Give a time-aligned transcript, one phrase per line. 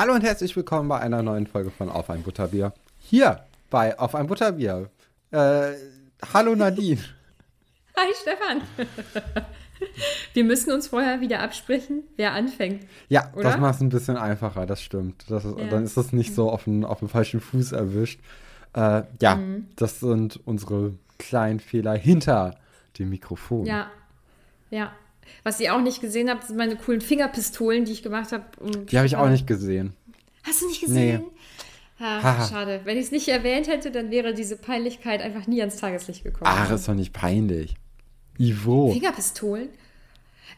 [0.00, 2.72] Hallo und herzlich willkommen bei einer neuen Folge von Auf ein Butterbier.
[3.00, 4.88] Hier bei Auf ein Butterbier.
[5.30, 5.72] Äh,
[6.32, 7.02] hallo Nadine.
[7.98, 8.62] Hi Stefan.
[10.32, 12.86] Wir müssen uns vorher wieder absprechen, wer anfängt.
[13.10, 13.42] Ja, Oder?
[13.42, 15.30] das macht es ein bisschen einfacher, das stimmt.
[15.30, 15.66] Das ist, Ja.
[15.66, 18.20] Dann ist das nicht so auf den, auf den falschen Fuß erwischt.
[18.72, 19.66] Äh, ja, Mhm.
[19.76, 22.56] das sind unsere kleinen Fehler hinter
[22.98, 23.66] dem Mikrofon.
[23.66, 23.90] Ja,
[24.70, 24.92] ja.
[25.42, 28.44] Was ihr auch nicht gesehen habt, sind meine coolen Fingerpistolen, die ich gemacht habe.
[28.60, 29.92] um Die habe ich auch Stefan- nicht gesehen.
[30.42, 31.24] Hast du nicht gesehen?
[31.98, 32.20] Haha.
[32.44, 32.80] Ah, schade.
[32.84, 36.44] Wenn ich es nicht erwähnt hätte, dann wäre diese Peinlichkeit einfach nie ans Tageslicht gekommen.
[36.52, 37.74] Ach, ist doch nicht peinlich.
[38.38, 38.90] Ivo.
[38.92, 39.68] Fingerpistolen?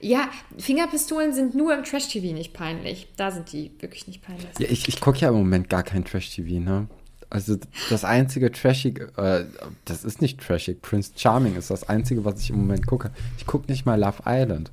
[0.00, 0.28] Ja,
[0.59, 3.09] Fingerpistolen sind nur im Trash-TV nicht peinlich.
[3.16, 4.47] Da sind die wirklich nicht peinlich.
[4.59, 6.88] Ja, ich, ich gucke ja im Moment gar kein Trash-TV, ne?
[7.32, 7.56] Also
[7.88, 9.44] das einzige Trashig, äh,
[9.87, 13.10] das ist nicht Trashig, Prince Charming ist das einzige, was ich im Moment gucke.
[13.38, 14.70] Ich gucke nicht mal Love Island.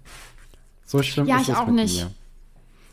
[0.86, 2.04] So schlimm Ja, ist ich es auch mit nicht.
[2.04, 2.12] mir.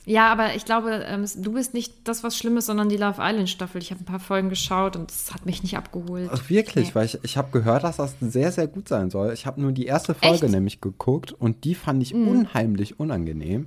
[0.08, 3.48] Ja, aber ich glaube, ähm, du bist nicht das, was Schlimmes, sondern die Love Island
[3.50, 3.82] Staffel.
[3.82, 6.30] Ich habe ein paar Folgen geschaut und es hat mich nicht abgeholt.
[6.32, 6.94] Ach, wirklich, Nee.
[6.94, 9.32] weil ich, ich habe gehört, dass das sehr, sehr gut sein soll.
[9.32, 10.44] Ich habe nur die erste Folge Echt?
[10.44, 10.50] Mhm.
[10.52, 13.66] nämlich geguckt und die fand ich unheimlich unangenehm.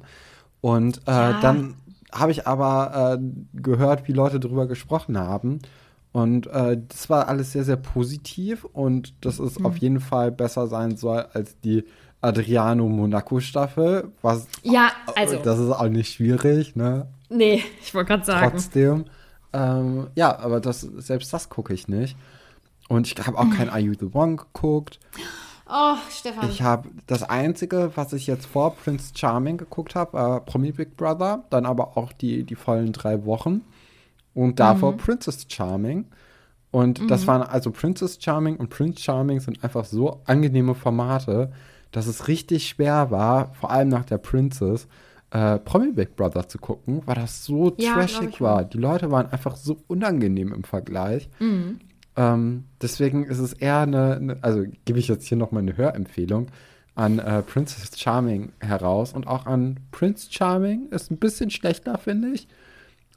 [0.62, 1.42] Und äh, Ja.
[1.42, 1.76] dann
[2.14, 5.60] habe ich aber äh, gehört, wie Leute darüber gesprochen haben.
[6.12, 9.66] Und äh, das war alles sehr, sehr positiv und dass es Mhm.
[9.66, 11.84] auf jeden Fall besser sein soll als die
[12.22, 14.12] Adriano Monaco Staffel.
[14.22, 15.38] Was, Ja, also.
[15.38, 17.08] Das ist auch nicht schwierig, ne?
[17.30, 18.50] nee, ich wollte gerade sagen.
[18.52, 19.06] trotzdem.
[19.54, 22.18] Ähm, ja, aber das, selbst das gucke ich nicht.
[22.88, 25.00] Und ich habe auch kein Are You the One geguckt.
[25.72, 26.50] Oh, Stefan.
[26.50, 30.98] Ich habe das Einzige, was ich jetzt vor Prince Charming geguckt habe, äh, Promi Big
[30.98, 33.62] Brother, dann aber auch die, die vollen drei Wochen.
[34.34, 36.06] Und davor Princess Charming.
[36.72, 41.52] Und das waren also Princess Charming und Prince Charming sind einfach so angenehme Formate,
[41.92, 44.88] dass es richtig schwer war, vor allem nach der Princess,
[45.32, 48.64] äh, Promi Big Brother zu gucken, weil das so Ja, trashig war.
[48.66, 51.30] Die Leute waren einfach so unangenehm im Vergleich.
[52.16, 55.76] Ähm, deswegen ist es eher eine, eine also gebe ich jetzt hier noch mal eine
[55.78, 56.48] Hörempfehlung
[56.96, 60.90] an äh, Princess Charming heraus und auch an Prince Charming.
[60.90, 62.48] Ist ein bisschen schlechter, finde ich.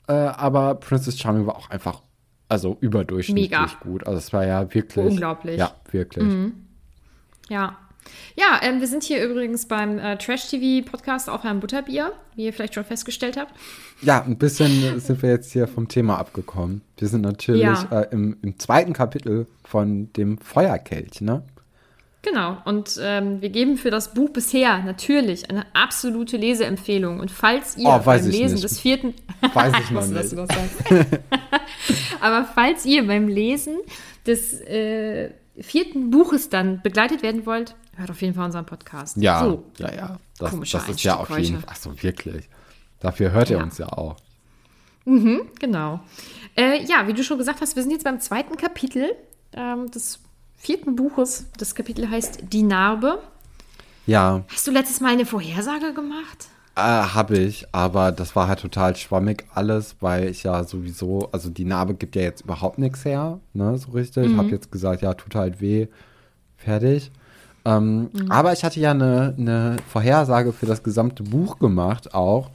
[0.08, 2.02] Äh, aber Princess Charming war auch einfach,
[2.48, 3.66] also überdurchschnittlich Mega.
[3.82, 4.06] gut.
[4.06, 5.06] Also es war ja wirklich.
[5.06, 5.58] Unglaublich.
[5.58, 6.26] Ja, wirklich.
[7.48, 7.76] Ja.
[8.34, 12.74] Ja, ähm, wir sind hier übrigens beim äh, Trash-TV-Podcast auf einem Butterbier, wie ihr vielleicht
[12.74, 13.54] schon festgestellt habt.
[14.00, 16.82] Ja, ein bisschen sind wir jetzt hier vom Thema abgekommen.
[16.98, 17.84] Wir sind natürlich Ja.
[18.00, 21.44] äh, im, im zweiten Kapitel von dem Feuerkelch, ne?
[22.22, 22.56] Genau.
[22.64, 27.18] Und ähm, wir geben für das Buch bisher natürlich eine absolute Leseempfehlung.
[27.18, 28.64] Und falls ihr Oh, beim Lesen nicht.
[28.64, 29.14] des vierten.
[29.54, 30.32] Weiß ich noch nicht.
[30.32, 30.46] du.
[32.20, 33.76] Aber falls ihr beim Lesen
[34.26, 35.30] des äh,
[35.60, 39.16] vierten Buches dann begleitet werden wollt, hört auf jeden Fall unseren Podcast.
[39.16, 39.64] Ja, So.
[39.78, 40.18] ja, ja.
[40.38, 41.60] Das, das ist ja auf jeden.
[41.60, 41.70] Fall.
[41.70, 42.48] Achso, wirklich.
[43.00, 43.62] Dafür hört ihr Ja.
[43.64, 44.16] uns ja auch.
[45.04, 46.00] Genau.
[46.56, 49.10] Äh, ja, wie du schon gesagt hast, wir sind jetzt beim zweiten Kapitel
[49.54, 50.20] ähm, des
[50.62, 51.46] vierten Buches.
[51.58, 53.18] Das Kapitel heißt Die Narbe.
[54.06, 56.48] Ja, Hast du letztes Mal eine Vorhersage gemacht?
[56.74, 61.50] äh, habe ich, aber das war halt total schwammig alles, weil ich ja sowieso, also
[61.50, 64.26] die Narbe gibt ja jetzt überhaupt nichts her, ne, so richtig.
[64.30, 65.88] Ich habe jetzt gesagt, ja, tut halt weh,
[66.56, 67.10] fertig.
[67.66, 72.50] Ähm, Aber ich hatte ja eine, eine Vorhersage für das gesamte Buch gemacht auch.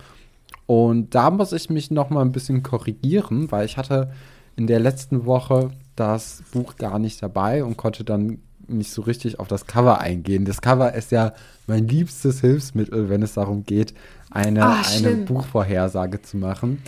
[0.65, 4.11] Und da muss ich mich noch mal ein bisschen korrigieren, weil ich hatte
[4.57, 9.39] in der letzten Woche das Buch gar nicht dabei und konnte dann nicht so richtig
[9.39, 10.43] auf das Cover eingehen.
[10.43, 11.33] Das Cover ist ja
[11.67, 13.93] mein liebstes Hilfsmittel, wenn es darum geht,
[14.29, 15.25] eine, Ah, eine schlimm.
[15.25, 16.81] Buchvorhersage zu machen.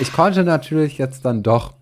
[0.00, 1.74] Ich konnte natürlich jetzt dann doch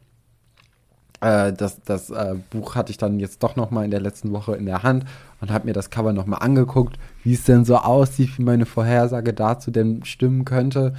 [1.21, 4.33] äh, das, das äh, Buch hatte ich dann jetzt doch noch mal in der letzten
[4.33, 5.05] Woche in der Hand
[5.41, 8.67] und habe mir das Cover noch mal angeguckt, wie es denn so aussieht, wie meine
[8.67, 10.95] Vorhersage dazu denn stimmen könnte.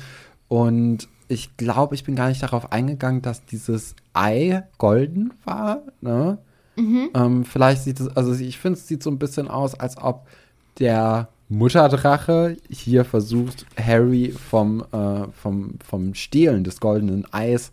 [0.47, 5.81] Und ich glaube, ich bin gar nicht darauf eingegangen, dass dieses Ei golden war.
[6.01, 6.37] Ne?
[7.13, 10.27] Ähm, vielleicht sieht es, also ich finde, es sieht so ein bisschen aus, als ob
[10.79, 17.71] der Mutterdrache hier versucht, Harry vom, äh, vom, vom Stehlen des goldenen Eis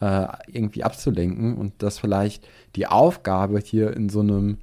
[0.00, 2.46] äh, irgendwie abzulenken und dass vielleicht
[2.76, 4.58] die Aufgabe hier in so einem,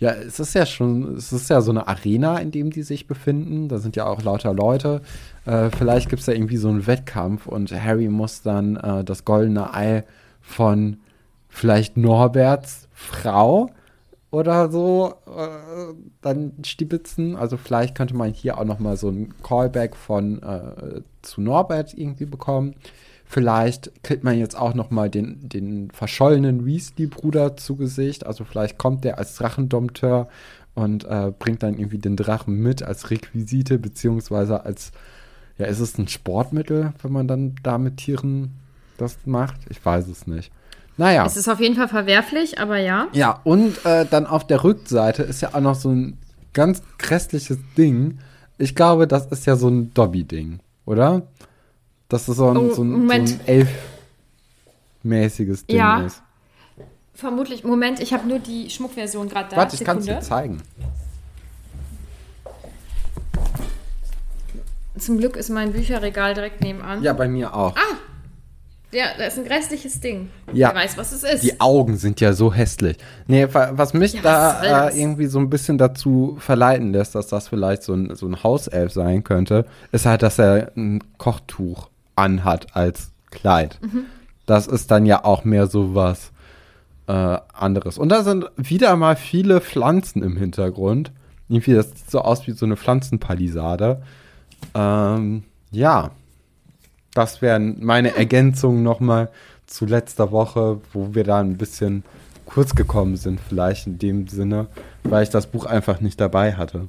[0.00, 3.06] ja, es ist ja schon, es ist ja so eine Arena, in dem die sich
[3.06, 3.68] befinden.
[3.68, 5.02] Da sind ja auch lauter Leute.
[5.44, 9.26] Äh, vielleicht gibt es da irgendwie so einen Wettkampf und Harry muss dann äh, das
[9.26, 10.04] goldene Ei
[10.40, 10.96] von
[11.50, 13.68] vielleicht Norberts Frau
[14.30, 17.36] oder so äh, dann stibitzen.
[17.36, 21.92] Also vielleicht könnte man hier auch noch mal so ein Callback von äh, zu Norbert
[21.92, 22.74] irgendwie bekommen.
[23.32, 28.26] Vielleicht kriegt man jetzt auch noch mal den, den verschollenen Weasley-Bruder zu Gesicht.
[28.26, 30.26] Also vielleicht kommt der als Drachendompteur
[30.74, 34.90] und äh, bringt dann irgendwie den Drachen mit als Requisite, beziehungsweise als,
[35.58, 38.56] ja, ist es ein Sportmittel, wenn man dann da mit Tieren
[38.98, 39.60] das macht?
[39.68, 40.50] Ich weiß es nicht.
[40.96, 41.24] Naja.
[41.24, 43.06] Es ist auf jeden Fall verwerflich, aber ja.
[43.12, 46.18] Ja, und äh, dann auf der Rückseite ist ja auch noch so ein
[46.52, 48.18] ganz grässliches Ding.
[48.58, 51.22] Ich glaube, das ist ja so ein Dobby-Ding, oder?
[52.10, 53.40] Dass es so ein, Oh, so ein, so ein
[55.02, 56.02] elfmäßiges Ding Ja.
[56.02, 56.20] ist.
[57.14, 57.64] Vermutlich.
[57.64, 59.56] Moment, ich habe nur die Schmuckversion gerade da.
[59.56, 60.60] Warte, ich kann es dir zeigen.
[64.98, 67.02] Zum Glück ist mein Bücherregal direkt nebenan.
[67.02, 67.74] Ja, bei mir auch.
[68.92, 70.30] Ja, da ist ein grässliches Ding.
[70.52, 70.70] Ja.
[70.74, 71.44] Wer weiß, was es ist.
[71.44, 72.96] Die Augen sind ja so hässlich.
[73.28, 74.94] Nee, wa- was mich Ja, da das?
[74.96, 78.42] äh, irgendwie so ein bisschen dazu verleiten lässt, dass das vielleicht so ein, so ein
[78.42, 81.88] Hauself sein könnte, ist halt, dass er ein Kochtuch
[82.20, 83.78] anhat als Kleid.
[83.80, 84.04] Mhm.
[84.46, 86.32] Das ist dann ja auch mehr so was
[87.06, 87.98] äh, anderes.
[87.98, 91.12] Und da sind wieder mal viele Pflanzen im Hintergrund.
[91.48, 94.02] Irgendwie, das sieht so aus wie so eine Pflanzenpalisade.
[94.74, 96.10] Ähm, ja,
[97.14, 99.30] das wären meine Ergänzungen nochmal
[99.66, 102.04] zu letzter Woche, wo wir da ein bisschen
[102.44, 104.66] kurz gekommen sind, vielleicht in dem Sinne,
[105.04, 106.88] weil ich das Buch einfach nicht dabei hatte.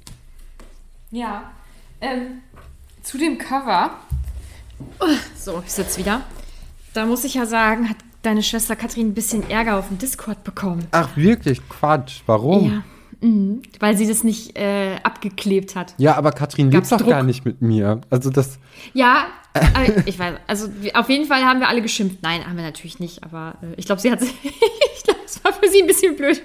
[1.11, 1.51] Ja.
[2.01, 2.41] Ähm,
[3.03, 3.91] zu dem Cover.
[5.43, 6.21] So, ich sitze wieder.
[6.93, 10.43] Da muss ich ja sagen, hat deine Schwester Katrin ein bisschen Ärger auf dem Discord
[10.43, 10.85] bekommen.
[10.91, 11.67] Ach, wirklich?
[11.67, 12.21] Quatsch.
[12.27, 12.71] Warum?
[12.71, 13.27] Ja.
[13.27, 13.63] Mhm.
[13.79, 15.95] Weil sie das nicht äh, abgeklebt hat.
[15.97, 17.09] Ja, aber Katrin lebt doch Druck?
[17.09, 18.01] gar nicht mit mir.
[18.11, 18.59] Also das,
[18.93, 19.25] Ja,
[20.05, 20.35] ich weiß.
[20.45, 22.17] Also auf jeden Fall haben wir alle geschimpft.
[22.21, 23.23] Nein, haben wir natürlich nicht.
[23.23, 24.21] Aber äh, ich glaube, sie hat.
[24.43, 26.39] ich glaube, es war für sie ein bisschen blöd.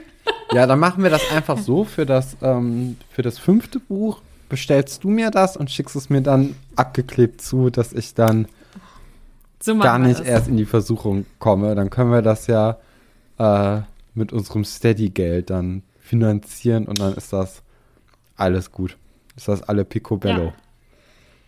[0.52, 4.22] ja, dann machen wir das einfach so für das, ähm, für das fünfte Buch.
[4.48, 8.46] Bestellst du mir das und schickst es mir dann abgeklebt zu, dass ich dann
[9.62, 10.26] So gar nicht das.
[10.26, 11.74] erst in die Versuchung komme.
[11.74, 12.78] Dann können wir das ja
[13.38, 13.80] äh,
[14.14, 17.62] mit unserem Steady-Geld dann finanzieren und dann ist das
[18.36, 18.96] alles gut.
[19.36, 20.44] Ist das alle Picobello.
[20.46, 20.54] Ja.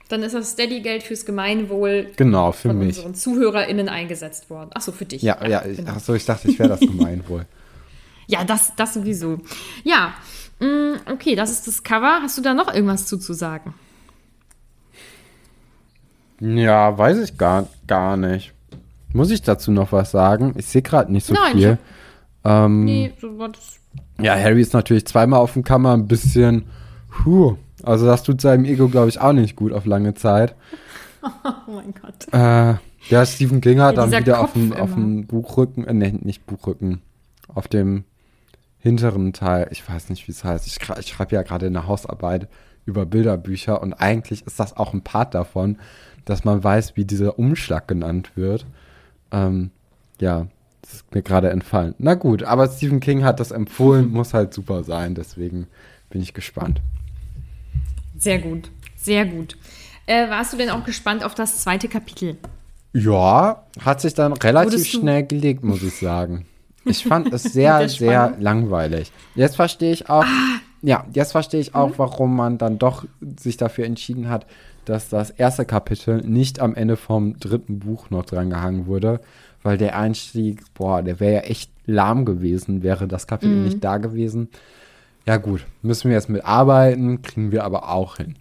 [0.09, 2.97] Dann ist das Steady-Geld fürs Gemeinwohl Genau, für von mich.
[2.97, 4.71] unseren ZuhörerInnen eingesetzt worden.
[4.75, 5.21] Achso, für dich.
[5.23, 5.93] Ja, ja, ich, genau.
[5.97, 7.45] ach so, ich dachte, ich wäre das Gemeinwohl.
[8.27, 9.38] Ja, das, das sowieso.
[9.85, 10.15] Ja,
[10.61, 12.21] mh, okay, das ist das Cover.
[12.23, 13.75] Hast du da noch irgendwas zuzusagen?
[16.40, 18.52] Ja, weiß ich gar, gar nicht.
[19.12, 20.54] Muss ich dazu noch was sagen?
[20.57, 21.78] Ich sehe gerade nicht so Nein, viel.
[22.45, 23.78] Ähm, Nee, so war das.
[24.21, 26.64] Ja, Harry ist natürlich zweimal auf dem Kammer ein bisschen,
[27.11, 30.54] puh, also das tut seinem Ego, glaube ich, auch nicht gut auf lange Zeit.
[31.66, 32.33] Oh mein Gott.
[32.33, 32.78] Äh,
[33.11, 36.47] ja, Stephen King hat Ja, dann wieder auf dem, auf dem Buchrücken, äh, nee, nicht
[36.47, 37.02] Buchrücken,
[37.52, 38.04] auf dem
[38.78, 40.66] hinteren Teil, ich weiß nicht, wie es heißt.
[40.66, 42.49] Ich, ich schreibe ja gerade eine Hausarbeit
[42.87, 45.78] über Bilderbücher und eigentlich ist das auch ein Part davon,
[46.28, 48.66] dass man weiß, wie dieser Umschlag genannt wird.
[49.32, 49.70] Ähm,
[50.20, 50.47] ja,
[50.82, 51.94] das ist mir gerade entfallen.
[51.99, 55.68] Na gut, aber Stephen King hat das empfohlen, muss halt super sein, deswegen
[56.11, 56.82] bin ich gespannt.
[58.18, 59.56] Sehr gut, sehr gut.
[60.06, 62.37] Äh, warst du denn auch gespannt auf das zweite Kapitel?
[62.92, 66.47] Ja, hat sich dann relativ schnell gelegt, muss ich sagen.
[66.85, 69.12] Ich fand es sehr, sehr langweilig.
[69.35, 70.25] Jetzt verstehe ich auch,
[70.82, 71.99] ja, jetzt verstehe ich auch, mhm.
[71.99, 73.04] warum man dann doch
[73.38, 74.47] sich dafür entschieden hat,
[74.88, 79.21] dass das erste Kapitel nicht am Ende vom dritten Buch noch dran gehangen wurde,
[79.62, 83.64] weil der Einstieg, boah, der wäre ja echt lahm gewesen, wäre das Kapitel mhm.
[83.64, 84.49] nicht da gewesen.
[85.26, 88.37] Ja gut, müssen wir jetzt mitarbeiten, kriegen wir aber auch hin.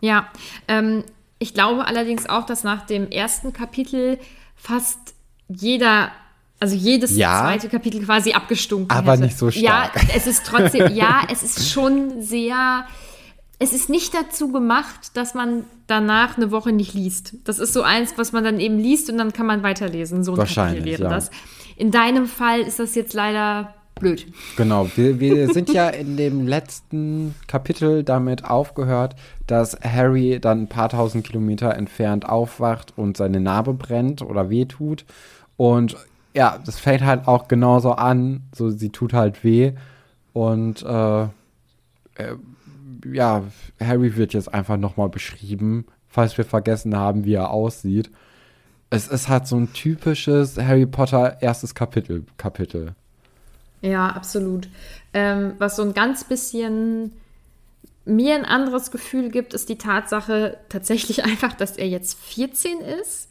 [0.00, 0.28] Ja,
[0.68, 1.04] ähm,
[1.38, 4.18] ich glaube allerdings auch, dass nach dem ersten Kapitel
[4.54, 5.14] fast
[5.48, 6.10] jeder
[6.60, 9.24] also jedes ja, zweite Kapitel quasi abgestunken aber hätte.
[9.24, 9.96] nicht so stark.
[9.96, 12.86] Ja, es ist trotzdem, ja, es ist schon sehr,
[13.64, 17.36] es ist nicht dazu gemacht, dass man danach eine Woche nicht liest.
[17.44, 20.22] Das ist so eins, was man dann eben liest und dann kann man weiterlesen.
[20.22, 21.08] So ein Wahrscheinlich, wäre ja.
[21.08, 21.30] das.
[21.76, 24.26] In deinem Fall ist das jetzt leider blöd.
[24.56, 29.16] Genau, wir, wir sind ja in dem letzten Kapitel damit aufgehört,
[29.46, 35.06] dass Harry dann ein paar tausend Kilometer entfernt aufwacht und seine Narbe brennt oder wehtut.
[35.56, 35.96] Und
[36.34, 38.42] ja, das fängt halt auch genauso an.
[38.54, 39.72] So, sie tut halt weh.
[40.34, 42.36] Und äh, äh,
[43.12, 43.44] ja,
[43.80, 48.10] Harry wird jetzt einfach nochmal beschrieben, falls wir vergessen haben, wie er aussieht.
[48.90, 52.24] Es ist halt so ein typisches Harry Potter erstes Kapitel.
[52.36, 52.94] Kapitel.
[53.80, 54.68] Ja, absolut.
[55.12, 57.12] Ähm, was so ein ganz bisschen
[58.06, 63.28] mir ein anderes Gefühl gibt, ist die Tatsache tatsächlich einfach, dass er jetzt 14 ist.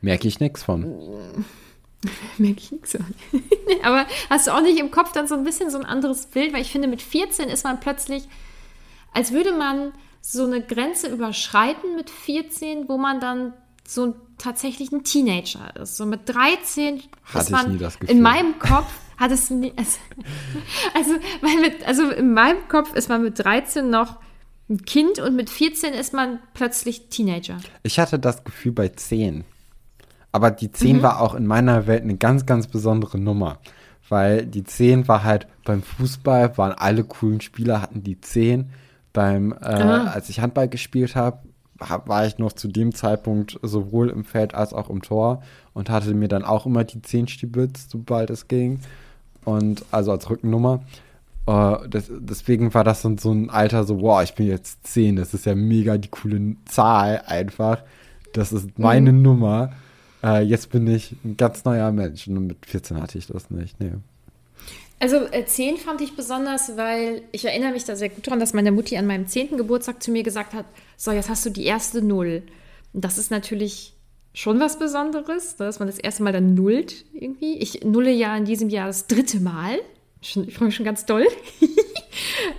[0.00, 0.84] Merke ich nichts von.
[2.38, 3.06] Merke ich nichts von.
[3.82, 6.52] Aber hast du auch nicht im Kopf dann so ein bisschen so ein anderes Bild?
[6.52, 8.28] Weil ich finde, mit 14 ist man plötzlich,
[9.12, 13.54] als würde man so eine Grenze überschreiten mit 14, wo man dann
[13.86, 15.96] so tatsächlich ein Teenager ist.
[15.96, 18.16] So mit 13 Hatte ist man nie das Gefühl.
[18.16, 19.98] in meinem Kopf hat es nie, also,
[20.94, 24.18] also, mit, also in meinem Kopf ist man mit 13 noch
[24.68, 27.58] ein Kind und mit 14 ist man plötzlich Teenager.
[27.82, 29.44] Ich hatte das Gefühl bei 10.
[30.30, 31.02] Aber die 10 mhm.
[31.02, 33.58] war auch in meiner Welt eine ganz, ganz besondere Nummer.
[34.08, 38.70] Weil die 10 war halt beim Fußball, waren alle coolen Spieler, hatten die 10.
[39.12, 41.38] Beim, äh, als ich Handball gespielt habe,
[41.80, 45.42] hab, war ich noch zu dem Zeitpunkt sowohl im Feld als auch im Tor
[45.74, 48.80] und hatte mir dann auch immer die 10 stibitzt, sobald es ging.
[49.44, 50.82] Und also als Rückennummer.
[51.44, 55.16] Uh, das, deswegen war das so, so ein Alter, so, wow, ich bin jetzt 10,
[55.16, 57.82] das ist ja mega die coole Zahl einfach.
[58.32, 59.22] Das ist meine mhm.
[59.22, 59.70] Nummer
[60.22, 62.28] äh, jetzt bin ich ein ganz neuer Mensch.
[62.28, 63.80] Und mit 14 hatte ich das nicht.
[63.80, 63.92] Nee.
[65.02, 68.54] Also äh, 10 fand ich besonders, weil ich erinnere mich da sehr gut daran, dass
[68.54, 69.56] meine Mutti an meinem 10.
[69.56, 70.64] Geburtstag zu mir gesagt hat,
[70.96, 72.44] so, jetzt hast du die erste Null.
[72.92, 73.94] Und das ist natürlich
[74.32, 77.58] schon was Besonderes, dass man das erste Mal dann nullt irgendwie.
[77.58, 79.80] Ich nulle ja in diesem Jahr das dritte Mal.
[80.20, 81.26] Ich freue mich schon ganz doll.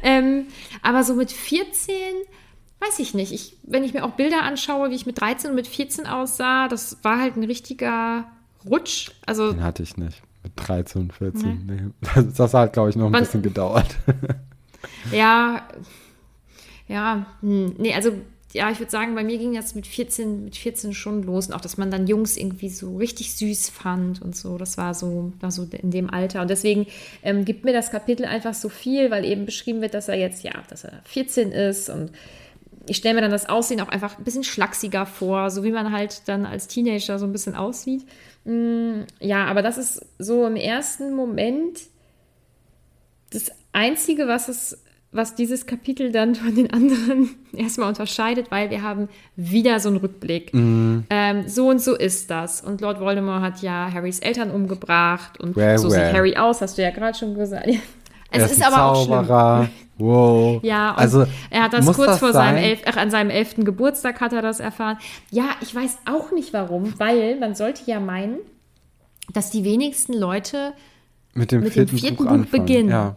[0.03, 0.47] ähm,
[0.81, 1.95] aber so mit 14
[2.81, 3.31] weiß ich nicht.
[3.31, 6.67] Ich, wenn ich mir auch Bilder anschaue, wie ich mit 13 und mit 14 aussah,
[6.67, 8.27] das war halt ein richtiger
[8.69, 9.11] Rutsch.
[9.25, 10.21] Also, Den hatte ich nicht.
[10.43, 11.65] Mit 13 und 14.
[11.65, 11.73] Nee.
[11.73, 12.23] Nee.
[12.37, 13.95] Das, hat, glaube ich, noch ein Man, bisschen gedauert.
[15.11, 15.67] ja,
[16.87, 18.11] ja, hm, nee, also
[18.53, 21.47] ja, ich würde sagen, bei mir ging das mit 14, mit 14 schon los.
[21.47, 24.57] Und auch, dass man dann Jungs irgendwie so richtig süß fand und so.
[24.59, 26.41] Das war so, war so in dem Alter.
[26.41, 26.85] Und deswegen
[27.23, 30.43] ähm, gibt mir das Kapitel einfach so viel, weil eben beschrieben wird, dass er jetzt,
[30.43, 32.11] ja, dass er 14 ist und
[32.85, 35.93] ich stelle mir dann das Aussehen auch einfach ein bisschen schlachsiger vor, so wie man
[35.93, 38.05] halt dann als Teenager so ein bisschen aussieht.
[38.45, 41.79] Mm, ja, aber das ist so im ersten Moment
[43.31, 44.83] das Einzige, was es
[45.13, 49.97] was dieses Kapitel dann von den anderen erstmal unterscheidet, weil wir haben wieder so einen
[49.97, 50.53] Rückblick.
[50.53, 51.05] Mhm.
[51.09, 52.61] Ähm, so und so ist das.
[52.61, 56.05] Und Lord Voldemort hat ja Harrys Eltern umgebracht und well, so well.
[56.05, 57.67] sieht Harry aus, hast du ja gerade schon gesagt.
[58.35, 59.59] Es ist, ist aber Zauberer.
[59.59, 59.69] auch schlimm.
[59.97, 60.63] Wow.
[60.63, 63.63] Ja, und also, er hat das kurz das vor seinem elf, ach, an seinem elften
[63.63, 64.97] Geburtstag hat er das erfahren.
[65.29, 68.37] Ja, ich weiß auch nicht warum, weil man sollte ja meinen,
[69.33, 70.73] dass die wenigsten Leute
[71.33, 72.89] mit dem mit vierten, dem vierten Buch, Buch beginnen.
[72.89, 73.15] Ja.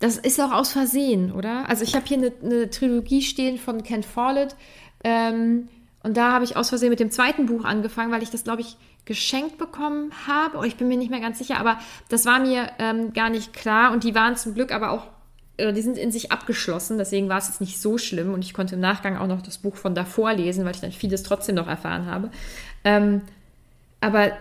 [0.00, 1.68] Das ist auch aus Versehen, oder?
[1.68, 4.56] Also ich habe hier eine, eine, Trilogie stehen von Ken Follett
[5.02, 5.68] ähm,
[6.02, 8.60] und da habe ich aus Versehen mit dem zweiten Buch angefangen, weil ich das, glaube
[8.60, 10.58] ich, geschenkt bekommen habe.
[10.58, 11.78] Oh, ich bin mir nicht mehr ganz sicher, aber
[12.08, 15.06] das war mir ähm, gar nicht klar und die waren zum Glück aber auch
[15.58, 18.74] die sind in sich abgeschlossen, deswegen war es jetzt nicht so schlimm und ich konnte
[18.74, 21.68] im Nachgang auch noch das Buch von davor lesen, weil ich dann vieles trotzdem noch
[21.68, 22.30] erfahren habe.
[22.82, 23.22] Ähm,
[24.00, 24.32] aber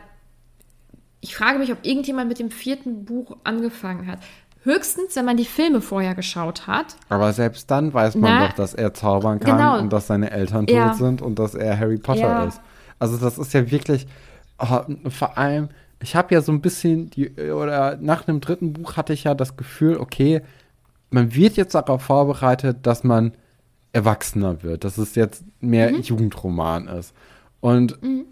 [1.22, 4.20] ich frage mich, ob irgendjemand mit dem vierten Buch angefangen hat.
[4.64, 6.96] Höchstens, wenn man die Filme vorher geschaut hat.
[7.10, 9.80] Aber selbst dann weiß man Na, doch, dass er zaubern kann genau.
[9.80, 10.94] und dass seine Eltern tot ja.
[10.94, 12.46] sind und dass er Harry Potter ja.
[12.46, 12.60] ist.
[12.98, 14.08] Also das ist ja wirklich,
[14.58, 15.70] oh, vor allem,
[16.02, 19.34] ich habe ja so ein bisschen, die, oder nach dem dritten Buch hatte ich ja
[19.36, 20.42] das Gefühl, okay,
[21.14, 23.34] man wird jetzt darauf vorbereitet, dass man
[23.92, 26.02] erwachsener wird, dass es jetzt mehr mhm.
[26.02, 27.14] Jugendroman ist.
[27.62, 28.26] Und mhm.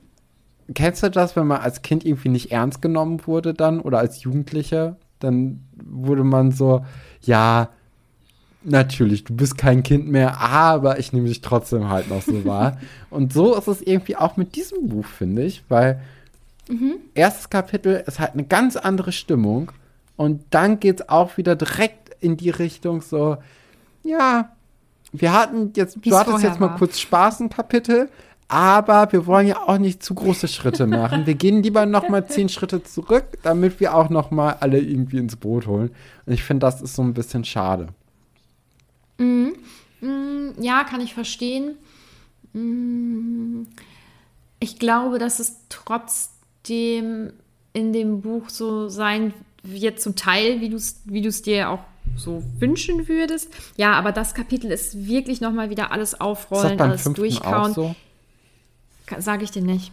[0.73, 4.23] kennst du das, wenn man als Kind irgendwie nicht ernst genommen wurde dann oder als
[4.23, 4.97] Jugendlicher?
[5.19, 6.83] Dann wurde man so,
[7.21, 7.69] ja,
[8.63, 12.79] natürlich, du bist kein Kind mehr, aber ich nehme dich trotzdem halt noch so wahr.
[13.11, 16.01] Und so ist es irgendwie auch mit diesem Buch, finde ich, weil
[16.67, 16.95] mhm.
[17.13, 19.71] erstes Kapitel ist halt eine ganz andere Stimmung
[20.21, 23.37] und dann geht es auch wieder direkt in die Richtung so,
[24.03, 24.51] ja,
[25.11, 26.77] wir hatten jetzt, Wie's du hattest jetzt mal war.
[26.77, 28.09] kurz Spaß ein Kapitel,
[28.47, 31.25] aber wir wollen ja auch nicht zu große Schritte machen.
[31.25, 35.17] Wir gehen lieber noch mal zehn Schritte zurück, damit wir auch noch mal alle irgendwie
[35.17, 35.91] ins Boot holen.
[36.25, 37.87] Und ich finde, das ist so ein bisschen schade.
[39.17, 39.53] Mhm.
[40.01, 41.75] Mhm, ja, kann ich verstehen.
[42.53, 43.67] Mhm.
[44.59, 47.33] Ich glaube, dass es trotzdem
[47.73, 51.79] in dem Buch so sein wird, zum Teil, wie du es wie dir auch
[52.15, 53.49] so wünschen würdest.
[53.77, 57.73] Ja, aber das Kapitel ist wirklich nochmal wieder alles aufrollen, alles durchkauen.
[57.73, 57.95] So?
[59.19, 59.91] Sage ich dir nicht.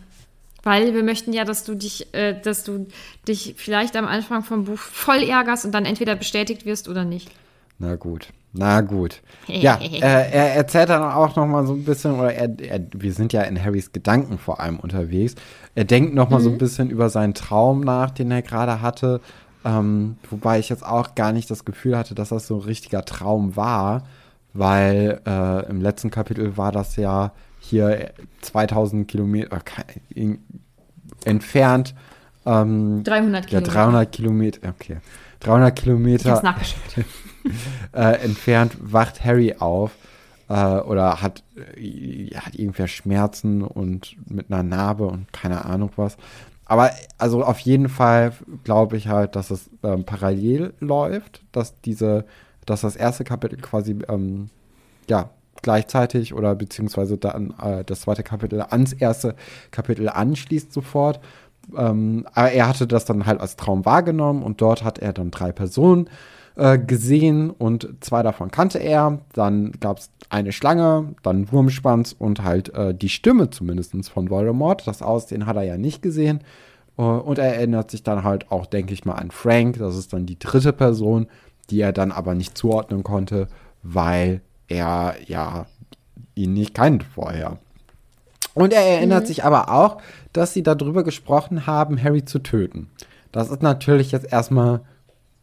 [0.62, 2.86] Weil wir möchten ja, dass du dich, äh, dass du
[3.26, 7.30] dich vielleicht am Anfang vom Buch voll ärgerst und dann entweder bestätigt wirst oder nicht.
[7.78, 8.28] Na gut.
[8.52, 9.22] Na gut.
[9.48, 13.14] Ja, äh, er erzählt dann auch noch mal so ein bisschen, oder er, er, wir
[13.14, 15.36] sind ja in Harrys Gedanken vor allem unterwegs.
[15.74, 16.42] Er denkt noch mal mhm.
[16.42, 16.58] so ein mhm.
[16.58, 19.20] bisschen über seinen Traum nach, den er gerade hatte.
[19.68, 23.04] Ähm, wobei ich jetzt auch gar nicht das Gefühl hatte, dass das so ein richtiger
[23.04, 24.04] Traum war,
[24.54, 29.60] weil äh, im letzten Kapitel war das ja hier 2000 Kilometer
[30.14, 30.36] äh,
[31.26, 31.94] entfernt.
[32.46, 33.50] Ähm, 300 Kilometer.
[33.50, 34.96] Ja, 300 Kilometer, okay.
[35.40, 36.42] 300 Kilometer.
[37.92, 39.92] Äh, entfernt wacht Harry auf
[40.48, 41.44] äh, oder hat,
[41.76, 46.18] äh, hat irgendwer Schmerzen und mit einer Narbe und keine Ahnung was.
[46.68, 48.32] Aber also auf jeden Fall
[48.62, 52.26] glaube ich halt, dass es ähm, parallel läuft, dass diese,
[52.66, 54.50] dass das erste Kapitel quasi ähm,
[55.08, 55.30] ja
[55.62, 59.34] gleichzeitig oder beziehungsweise dann äh, das zweite Kapitel ans erste
[59.70, 61.20] Kapitel anschließt sofort.
[61.76, 65.30] Ähm, aber er hatte das dann halt als Traum wahrgenommen und dort hat er dann
[65.30, 66.08] drei Personen
[66.58, 69.20] äh, gesehen und zwei davon kannte er.
[69.32, 74.86] Dann gab es eine Schlange, dann Wurmschwanz und halt äh, die Stimme zumindest von Voldemort.
[74.86, 76.40] Das Aussehen hat er ja nicht gesehen.
[77.00, 79.78] Uh, und er erinnert sich dann halt auch, denke ich mal, an Frank.
[79.78, 81.28] Das ist dann die dritte Person,
[81.70, 83.46] die er dann aber nicht zuordnen konnte,
[83.84, 85.66] weil er ja
[86.34, 87.58] ihn nicht kannte vorher.
[88.54, 89.26] Und er erinnert mhm.
[89.28, 89.98] sich aber auch,
[90.32, 92.90] dass sie darüber gesprochen haben, Harry zu töten.
[93.30, 94.80] Das ist natürlich jetzt erstmal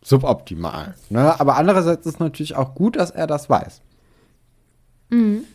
[0.06, 0.94] suboptimal.
[1.10, 1.38] Ne?
[1.39, 3.82] Aber andererseits ist es natürlich auch gut, dass er das weiß.
[5.10, 5.46] Mhm.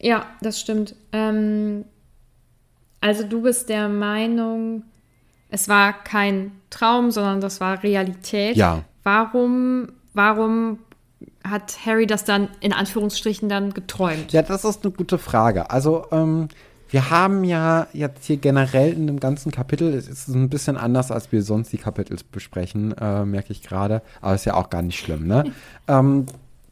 [0.00, 0.94] Ja, das stimmt.
[1.12, 1.84] Ähm,
[3.02, 4.84] also du bist der Meinung,
[5.50, 8.56] es war kein Traum, sondern das war Realität.
[8.56, 8.84] Ja.
[9.02, 10.78] Warum, warum
[11.44, 14.32] hat Harry das dann in Anführungsstrichen dann geträumt?
[14.32, 15.70] Ja, das ist eine gute Frage.
[15.70, 16.48] Also ähm,
[16.90, 21.10] wir haben ja jetzt hier generell in dem ganzen Kapitel, es ist ein bisschen anders,
[21.10, 24.02] als wir sonst die Kapitel besprechen, äh, merke ich gerade.
[24.20, 25.52] Aber ist ja auch gar nicht schlimm, ne?
[25.88, 26.26] ähm,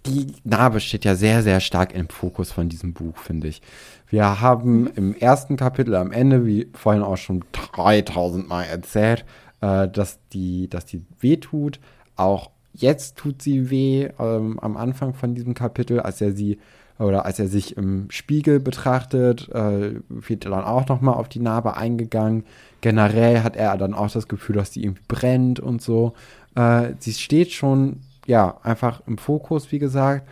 [0.07, 3.63] die Narbe steht ja sehr, sehr stark im Fokus von diesem Buch, finde ich.
[4.09, 9.25] Wir haben im ersten Kapitel am Ende, wie vorhin auch schon 3000 Mal erzählt,
[9.61, 11.79] äh, dass, die, dass die weh tut.
[12.17, 16.59] Auch jetzt tut sie weh ähm, am Anfang von diesem Kapitel, als er sie
[16.99, 21.39] oder als er sich im Spiegel betrachtet, äh, wird er dann auch nochmal auf die
[21.39, 22.45] Narbe eingegangen.
[22.81, 26.15] Generell hat er dann auch das Gefühl, dass sie irgendwie brennt und so.
[26.57, 30.29] Äh, sie steht schon, ja, einfach im Fokus, wie gesagt.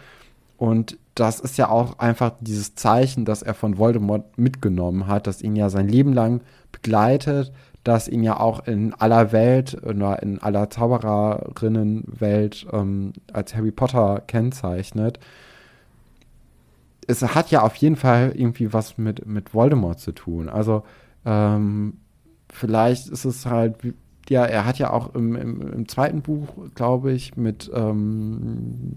[0.58, 5.42] Und das ist ja auch einfach dieses Zeichen, das er von Voldemort mitgenommen hat, das
[5.42, 6.40] ihn ja sein Leben lang
[6.72, 7.52] begleitet,
[7.84, 14.22] das ihn ja auch in aller Welt oder in aller Zaubererinnenwelt ähm, als Harry Potter
[14.26, 15.20] kennzeichnet
[17.06, 20.48] es hat ja auf jeden Fall irgendwie was mit, mit Voldemort zu tun.
[20.48, 20.82] Also
[21.24, 21.98] ähm,
[22.52, 23.76] vielleicht ist es halt,
[24.28, 28.92] ja, er hat ja auch im, im, im zweiten Buch, glaube ich, mit ähm,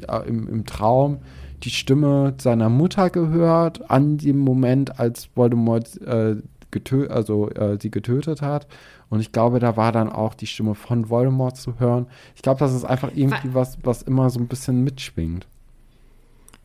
[0.00, 1.18] ja, im, im Traum
[1.62, 6.36] die Stimme seiner Mutter gehört, an dem Moment, als Voldemort äh,
[6.70, 8.66] getö also, äh, sie getötet hat.
[9.10, 12.06] Und ich glaube, da war dann auch die Stimme von Voldemort zu hören.
[12.36, 15.46] Ich glaube, das ist einfach irgendwie was, was immer so ein bisschen mitschwingt.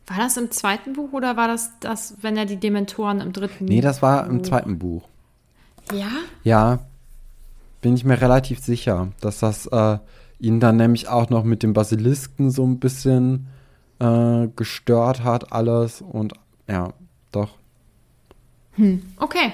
[0.06, 3.64] War das im zweiten Buch oder war das das, wenn er die Dementoren im dritten
[3.64, 5.08] Nee, das war im zweiten Buch.
[5.92, 6.10] Ja?
[6.42, 6.80] Ja,
[7.80, 9.98] bin ich mir relativ sicher, dass das äh,
[10.38, 13.46] ihn dann nämlich auch noch mit dem Basilisken so ein bisschen
[13.98, 16.02] äh, gestört hat, alles.
[16.02, 16.34] Und
[16.68, 16.92] ja,
[17.32, 17.50] doch.
[18.72, 19.52] Hm, okay.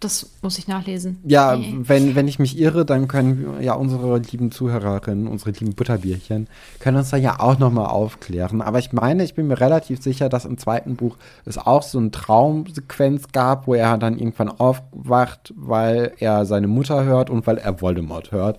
[0.00, 1.18] Das muss ich nachlesen.
[1.24, 1.76] Ja, nee.
[1.78, 6.96] wenn, wenn ich mich irre, dann können ja unsere lieben Zuhörerinnen, unsere lieben Butterbierchen, können
[6.96, 8.62] uns da ja auch nochmal aufklären.
[8.62, 11.98] Aber ich meine, ich bin mir relativ sicher, dass im zweiten Buch es auch so
[11.98, 17.58] eine Traumsequenz gab, wo er dann irgendwann aufwacht, weil er seine Mutter hört und weil
[17.58, 18.58] er Voldemort hört.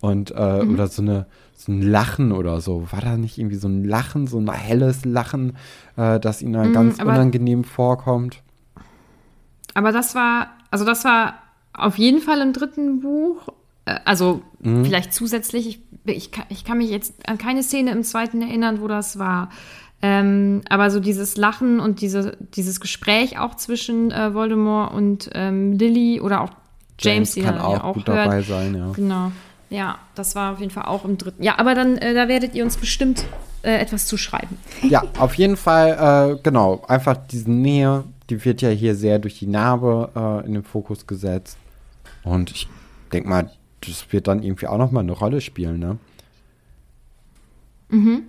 [0.00, 0.74] Und, äh, mhm.
[0.74, 1.26] oder so eine,
[1.56, 2.92] so ein Lachen oder so.
[2.92, 5.56] War da nicht irgendwie so ein Lachen, so ein helles Lachen,
[5.96, 8.42] äh, das ihnen dann mm, ganz unangenehm vorkommt?
[9.74, 11.34] Aber das war, also das war
[11.74, 13.48] auf jeden Fall im dritten Buch.
[13.84, 14.84] Äh, also mm.
[14.84, 15.68] vielleicht zusätzlich.
[15.68, 19.50] Ich, ich, ich kann mich jetzt an keine Szene im zweiten erinnern, wo das war.
[20.04, 25.74] Ähm, aber so dieses Lachen und diese, dieses Gespräch auch zwischen äh, Voldemort und ähm,
[25.74, 26.50] Lily oder auch
[26.98, 28.26] James, James die kann auch, ja auch gut hört.
[28.26, 28.90] dabei sein, ja.
[28.92, 29.30] Genau.
[29.70, 31.42] Ja, das war auf jeden Fall auch im dritten.
[31.42, 33.24] Ja, aber dann, äh, da werdet ihr uns bestimmt
[33.62, 34.58] äh, etwas zuschreiben.
[34.82, 36.82] Ja, auf jeden Fall, äh, genau.
[36.88, 41.06] Einfach diese Nähe, die wird ja hier sehr durch die Narbe äh, in den Fokus
[41.06, 41.58] gesetzt.
[42.24, 42.66] Und ich
[43.12, 43.50] denke mal,
[43.82, 45.98] das wird dann irgendwie auch noch mal eine Rolle spielen, ne?
[47.90, 48.22] Mhm.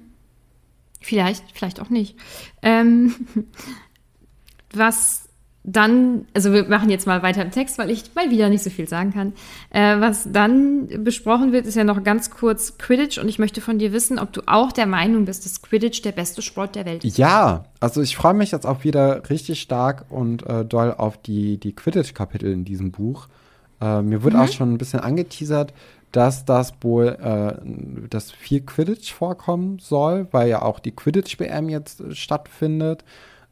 [0.99, 2.17] Vielleicht, vielleicht auch nicht.
[2.61, 3.15] Ähm,
[4.73, 5.22] was
[5.63, 8.69] dann, also wir machen jetzt mal weiter im Text, weil ich mal wieder nicht so
[8.69, 9.33] viel sagen kann.
[9.69, 13.79] Äh, was dann besprochen wird, ist ja noch ganz kurz Quidditch und ich möchte von
[13.79, 17.05] dir wissen, ob du auch der Meinung bist, dass Quidditch der beste Sport der Welt
[17.05, 17.17] ist.
[17.17, 21.57] Ja, also ich freue mich jetzt auch wieder richtig stark und äh, doll auf die,
[21.57, 23.27] die Quidditch-Kapitel in diesem Buch.
[23.79, 24.41] Äh, mir wird mhm.
[24.41, 25.73] auch schon ein bisschen angeteasert,
[26.11, 32.01] dass das wohl, äh, dass viel Quidditch vorkommen soll, weil ja auch die Quidditch-WM jetzt
[32.01, 33.05] äh, stattfindet.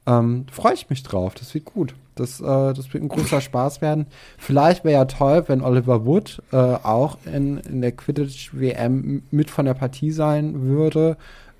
[0.08, 1.94] Ähm, Freue ich mich drauf, das wird gut.
[2.16, 4.08] Das, äh, das wird ein großer Spaß werden.
[4.38, 9.66] Vielleicht wäre ja toll, wenn Oliver Wood äh, auch in, in der Quidditch-WM mit von
[9.66, 11.18] der Partie sein würde.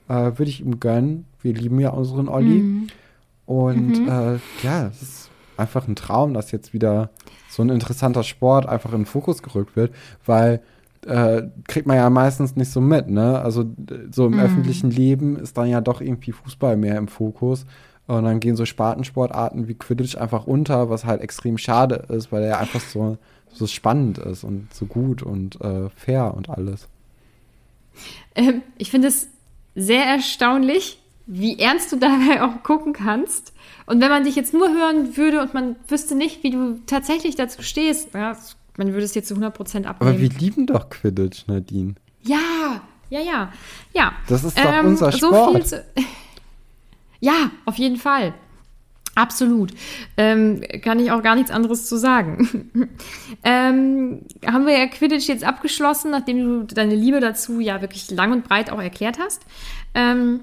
[0.08, 1.26] Äh, würde ich ihm gönnen.
[1.42, 2.60] Wir lieben ja unseren Olli.
[2.62, 2.88] Mhm.
[3.46, 4.08] Und mhm.
[4.08, 7.10] Äh, ja, es ist einfach ein Traum, dass jetzt wieder
[7.50, 9.94] so ein interessanter Sport einfach in den Fokus gerückt wird,
[10.26, 10.62] weil
[11.06, 13.42] äh, kriegt man ja meistens nicht so mit, ne?
[13.42, 13.66] Also
[14.12, 14.40] so im mhm.
[14.40, 17.66] öffentlichen Leben ist dann ja doch irgendwie Fußball mehr im Fokus.
[18.08, 22.44] Und dann gehen so Spartensportarten wie Quidditch einfach unter, was halt extrem schade ist, weil
[22.44, 23.18] er einfach so,
[23.54, 26.88] so spannend ist und so gut und äh, fair und alles.
[28.36, 29.28] Ähm, ich finde es
[29.76, 33.54] sehr erstaunlich, wie ernst du dabei auch gucken kannst.
[33.86, 37.36] Und wenn man dich jetzt nur hören würde und man wüsste nicht, wie du tatsächlich
[37.36, 38.38] dazu stehst, ja,
[38.78, 39.96] man würde es dir zu 100% abnehmen.
[40.00, 41.96] Aber wir lieben doch Quidditch, Nadine.
[42.24, 43.52] Ja, ja, ja,
[43.94, 44.14] ja.
[44.28, 45.34] Das ist doch ähm, unser Sport.
[45.34, 45.86] So viel zu
[47.22, 48.34] ja, auf jeden Fall.
[49.16, 49.72] Absolut.
[50.16, 52.70] Ähm, kann ich auch gar nichts anderes zu sagen.
[53.44, 58.32] ähm, haben wir ja Quidditch jetzt abgeschlossen, nachdem du deine Liebe dazu ja wirklich lang
[58.32, 59.42] und breit auch erklärt hast.
[59.94, 60.42] Ähm,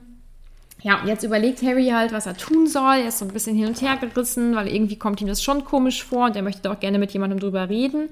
[0.83, 2.99] ja, und jetzt überlegt Harry halt, was er tun soll.
[2.99, 5.65] Er ist so ein bisschen hin und her gerissen, weil irgendwie kommt ihm das schon
[5.65, 8.11] komisch vor und er möchte auch gerne mit jemandem drüber reden.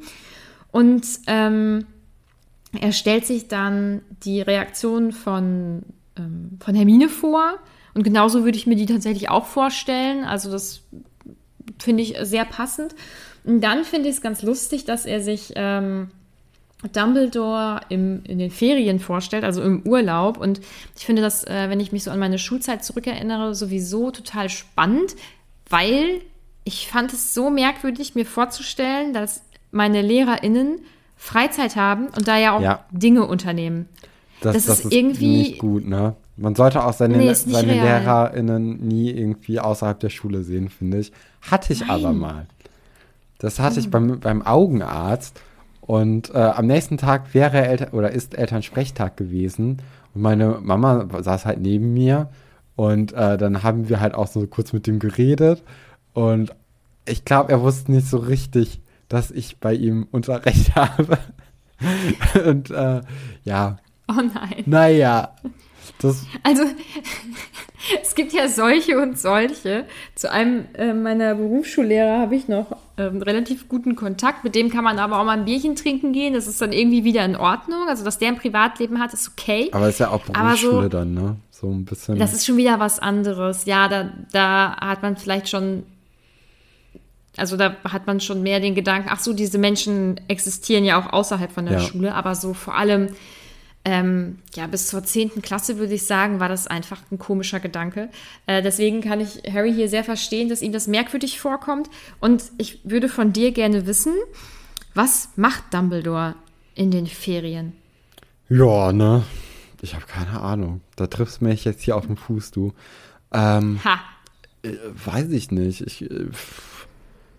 [0.72, 1.86] Und ähm,
[2.80, 5.82] er stellt sich dann die Reaktion von,
[6.18, 7.58] ähm, von Hermine vor
[7.96, 10.24] und genauso würde ich mir die tatsächlich auch vorstellen.
[10.24, 10.82] Also das
[11.78, 12.94] finde ich sehr passend.
[13.42, 16.10] Und dann finde ich es ganz lustig, dass er sich ähm,
[16.92, 20.36] Dumbledore im, in den Ferien vorstellt, also im Urlaub.
[20.36, 20.60] Und
[20.94, 25.16] ich finde das, äh, wenn ich mich so an meine Schulzeit zurückerinnere, sowieso total spannend,
[25.70, 26.20] weil
[26.64, 30.80] ich fand es so merkwürdig, mir vorzustellen, dass meine LehrerInnen
[31.16, 32.84] Freizeit haben und da ja auch ja.
[32.90, 33.88] Dinge unternehmen.
[34.42, 36.14] Das, das, das ist, ist, irgendwie nicht gut, ne?
[36.36, 41.12] Man sollte auch seine, nee, seine LehrerInnen nie irgendwie außerhalb der Schule sehen, finde ich.
[41.40, 41.90] Hatte ich Nein.
[41.90, 42.46] aber mal.
[43.38, 45.40] Das hatte ich beim, beim Augenarzt.
[45.80, 49.82] Und äh, am nächsten Tag wäre Eltern oder ist Elternsprechtag gewesen.
[50.14, 52.28] Und meine Mama saß halt neben mir.
[52.74, 55.62] Und äh, dann haben wir halt auch so kurz mit ihm geredet.
[56.12, 56.54] Und
[57.06, 61.18] ich glaube, er wusste nicht so richtig, dass ich bei ihm Unterricht habe.
[62.44, 63.00] und äh,
[63.44, 63.78] ja.
[64.08, 64.62] Oh nein.
[64.66, 65.34] Naja,
[65.98, 66.62] das also,
[68.02, 69.84] es gibt ja solche und solche.
[70.14, 74.44] Zu einem äh, meiner Berufsschullehrer habe ich noch ähm, relativ guten Kontakt.
[74.44, 76.34] Mit dem kann man aber auch mal ein Bierchen trinken gehen.
[76.34, 77.88] Das ist dann irgendwie wieder in Ordnung.
[77.88, 79.68] Also, dass der ein Privatleben hat, ist okay.
[79.72, 81.36] Aber ist ja auch Berufsschule so, dann, ne?
[81.50, 82.18] So ein bisschen.
[82.18, 83.64] Das ist schon wieder was anderes.
[83.64, 85.84] Ja, da, da hat man vielleicht schon
[87.38, 91.12] also da hat man schon mehr den Gedanken, ach so, diese Menschen existieren ja auch
[91.12, 91.80] außerhalb von der ja.
[91.80, 93.08] Schule, aber so vor allem
[93.86, 95.42] ähm, ja, bis zur 10.
[95.42, 98.08] Klasse würde ich sagen, war das einfach ein komischer Gedanke.
[98.48, 101.88] Äh, deswegen kann ich Harry hier sehr verstehen, dass ihm das merkwürdig vorkommt.
[102.18, 104.12] Und ich würde von dir gerne wissen,
[104.94, 106.34] was macht Dumbledore
[106.74, 107.74] in den Ferien?
[108.48, 109.22] Ja, ne?
[109.80, 110.80] Ich habe keine Ahnung.
[110.96, 112.72] Da triffst du mich jetzt hier auf den Fuß, du.
[113.32, 114.00] Ähm, ha.
[114.64, 114.70] Äh,
[115.04, 115.82] weiß ich nicht.
[115.82, 116.26] Ich, äh,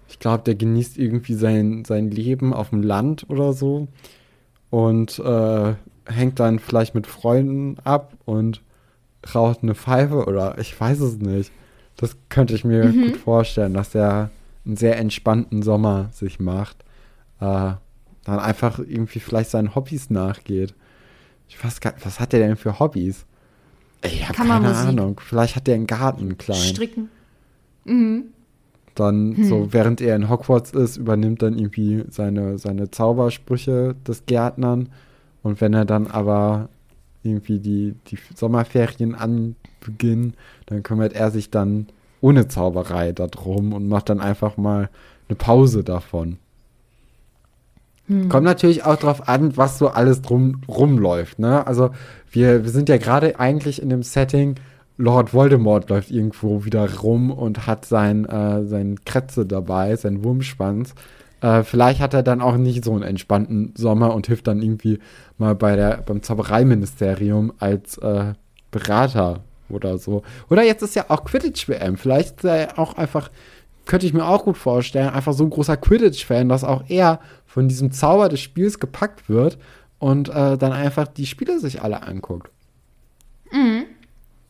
[0.07, 3.89] ich glaube, der genießt irgendwie sein, sein Leben auf dem Land oder so.
[4.69, 5.75] Und äh,
[6.07, 8.61] hängt dann vielleicht mit Freunden ab und
[9.33, 11.51] raucht eine Pfeife oder ich weiß es nicht.
[11.95, 13.07] Das könnte ich mir mhm.
[13.07, 14.29] gut vorstellen, dass er
[14.65, 16.83] einen sehr entspannten Sommer sich macht.
[17.39, 17.73] Äh,
[18.23, 20.73] dann einfach irgendwie vielleicht seinen Hobbys nachgeht.
[21.47, 23.25] Ich weiß gar was hat der denn für Hobbys?
[24.03, 25.19] Ich habe keine Ahnung.
[25.23, 26.57] Vielleicht hat der einen Garten klein.
[26.57, 27.09] Stricken.
[27.85, 28.25] Mhm.
[28.95, 29.43] Dann, hm.
[29.45, 34.89] so während er in Hogwarts ist, übernimmt dann irgendwie seine, seine Zaubersprüche des Gärtnern.
[35.43, 36.69] Und wenn er dann aber
[37.23, 40.33] irgendwie die, die Sommerferien anbeginnen,
[40.65, 41.87] dann kümmert er sich dann
[42.21, 44.89] ohne Zauberei darum und macht dann einfach mal
[45.27, 46.37] eine Pause davon.
[48.07, 48.29] Hm.
[48.29, 51.39] Kommt natürlich auch drauf an, was so alles drum rumläuft.
[51.39, 51.65] Ne?
[51.67, 51.91] Also
[52.31, 54.55] wir, wir sind ja gerade eigentlich in dem Setting,
[54.97, 60.95] Lord Voldemort läuft irgendwo wieder rum und hat sein, äh, sein Kretze dabei, sein Wurmschwanz.
[61.41, 64.99] Äh, vielleicht hat er dann auch nicht so einen entspannten Sommer und hilft dann irgendwie
[65.37, 68.33] mal bei der, beim Zaubereiministerium als äh,
[68.71, 70.23] Berater oder so.
[70.49, 71.97] Oder jetzt ist ja auch Quidditch-WM.
[71.97, 73.29] Vielleicht ist er auch einfach,
[73.85, 77.67] könnte ich mir auch gut vorstellen, einfach so ein großer Quidditch-Fan, dass auch er von
[77.67, 79.57] diesem Zauber des Spiels gepackt wird
[79.99, 82.49] und äh, dann einfach die Spiele sich alle anguckt.
[83.51, 83.85] Mhm.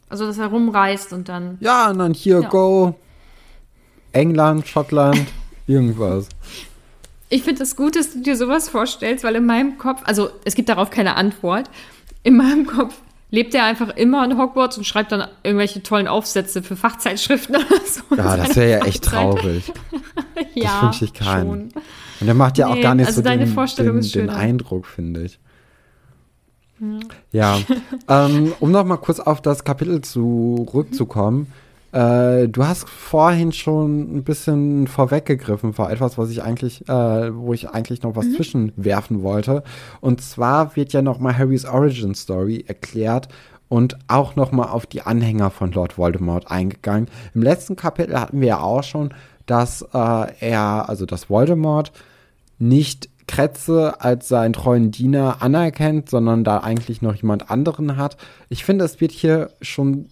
[0.10, 1.58] Also, dass er rumreist und dann.
[1.60, 2.50] Ja, und dann hier, ja.
[2.50, 2.96] go.
[4.14, 5.26] England, Schottland,
[5.68, 6.30] irgendwas.
[7.30, 10.30] Ich finde es das gut, dass du dir sowas vorstellst, weil in meinem Kopf, also
[10.46, 11.70] es gibt darauf keine Antwort.
[12.24, 12.96] In meinem Kopf
[13.30, 17.66] lebt er einfach immer in Hogwarts und schreibt dann irgendwelche tollen Aufsätze für Fachzeitschriften oder
[17.86, 18.16] so.
[18.16, 19.72] Ja, das wäre ja echt traurig.
[20.54, 21.72] ja, das wünsche ich keinen.
[21.72, 21.84] Schon.
[22.20, 25.24] Und er macht ja nee, auch gar nicht also so den, den, den Eindruck, finde
[25.24, 25.40] ich.
[27.32, 27.60] Ja,
[28.08, 31.52] ähm, um noch mal kurz auf das Kapitel zurückzukommen.
[31.92, 37.54] Äh, du hast vorhin schon ein bisschen vorweggegriffen vor etwas, was ich eigentlich, äh, wo
[37.54, 38.36] ich eigentlich noch was mhm.
[38.36, 39.64] zwischenwerfen wollte.
[40.02, 43.30] Und zwar wird ja noch mal Harrys Origin Story erklärt
[43.70, 47.08] und auch noch mal auf die Anhänger von Lord Voldemort eingegangen.
[47.34, 49.14] Im letzten Kapitel hatten wir ja auch schon,
[49.46, 51.92] dass äh, er, also dass Voldemort
[52.60, 58.18] nicht Kretze als seinen treuen Diener anerkennt, sondern da eigentlich noch jemand anderen hat.
[58.50, 60.08] Ich finde, es wird hier schon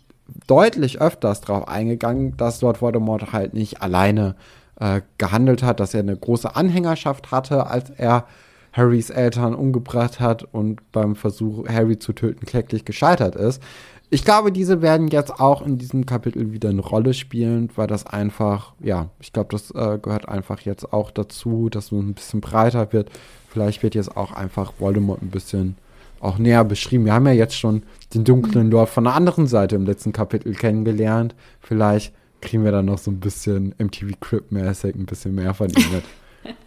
[0.48, 4.36] deutlich öfters darauf eingegangen, dass Lord Voldemort halt nicht alleine
[4.80, 8.26] äh, gehandelt hat, dass er eine große Anhängerschaft hatte, als er
[8.74, 13.64] Harrys Eltern umgebracht hat und beim Versuch, Harry zu töten, kläglich gescheitert ist.
[14.10, 18.06] Ich glaube, diese werden jetzt auch in diesem Kapitel wieder eine Rolle spielen, weil das
[18.06, 22.42] einfach, ja, ich glaube, das äh, gehört einfach jetzt auch dazu, dass es ein bisschen
[22.42, 23.10] breiter wird.
[23.50, 25.78] Vielleicht wird jetzt auch einfach Voldemort ein bisschen
[26.26, 27.06] auch näher beschrieben.
[27.06, 27.84] Wir haben ja jetzt schon
[28.14, 31.36] den dunklen Lord von der anderen Seite im letzten Kapitel kennengelernt.
[31.62, 35.86] Vielleicht kriegen wir dann noch so ein bisschen MTV Crip-mäßig ein bisschen mehr von ihm
[35.92, 36.04] mit.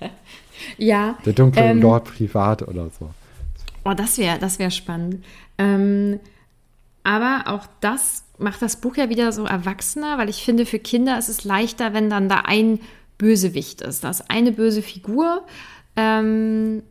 [0.79, 1.16] ja.
[1.25, 3.11] Der dunkle ähm, Lord privat oder so.
[3.85, 5.25] Oh, das wäre das wär spannend.
[5.57, 6.21] Ähm,
[7.05, 11.18] aber auch das macht das Buch ja wieder so erwachsener, weil ich finde, für Kinder
[11.18, 12.81] ist es leichter, wenn dann da ein
[13.16, 14.05] Bösewicht ist.
[14.05, 15.44] Da ist eine böse Figur.
[15.97, 16.83] Ähm,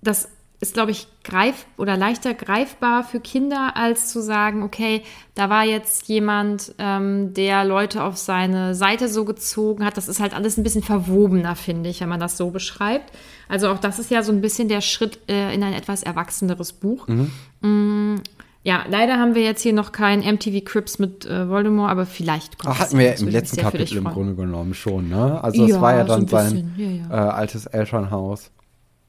[0.00, 0.28] das
[0.64, 5.02] ist, glaube ich, greif oder leichter greifbar für Kinder, als zu sagen, okay,
[5.34, 9.98] da war jetzt jemand, ähm, der Leute auf seine Seite so gezogen hat.
[9.98, 13.12] Das ist halt alles ein bisschen verwobener, finde ich, wenn man das so beschreibt.
[13.46, 16.72] Also auch das ist ja so ein bisschen der Schritt äh, in ein etwas erwachseneres
[16.72, 17.08] Buch.
[17.08, 17.30] Mhm.
[17.60, 18.22] Mm,
[18.62, 22.58] ja, leider haben wir jetzt hier noch kein MTV Crips mit äh, Voldemort, aber vielleicht
[22.58, 25.44] kommt Ach, Hatten wir im letzten Kapitel im Grunde genommen schon, ne?
[25.44, 27.10] Also ja, es war ja dann so sein ja, ja.
[27.10, 28.50] Äh, altes Elternhaus.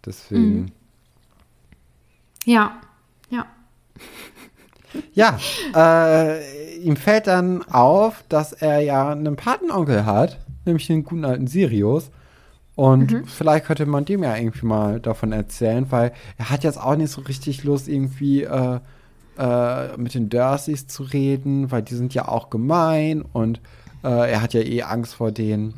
[0.05, 0.59] Deswegen.
[0.59, 0.71] Mhm.
[2.45, 2.81] Ja,
[3.29, 3.45] ja.
[5.13, 5.37] Ja,
[5.75, 11.47] äh, ihm fällt dann auf, dass er ja einen Patenonkel hat, nämlich den guten alten
[11.47, 12.11] Sirius.
[12.75, 13.25] Und mhm.
[13.25, 17.11] vielleicht könnte man dem ja irgendwie mal davon erzählen, weil er hat jetzt auch nicht
[17.11, 18.79] so richtig Lust, irgendwie äh,
[19.37, 23.59] äh, mit den Dursleys zu reden, weil die sind ja auch gemein und
[24.03, 25.73] äh, er hat ja eh Angst vor denen.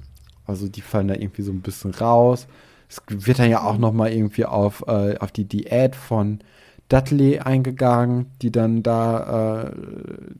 [0.45, 2.47] Also die fallen da irgendwie so ein bisschen raus.
[2.89, 6.39] Es wird dann ja auch noch mal irgendwie auf, äh, auf die Diät von
[6.89, 9.71] Dudley eingegangen, die dann da äh,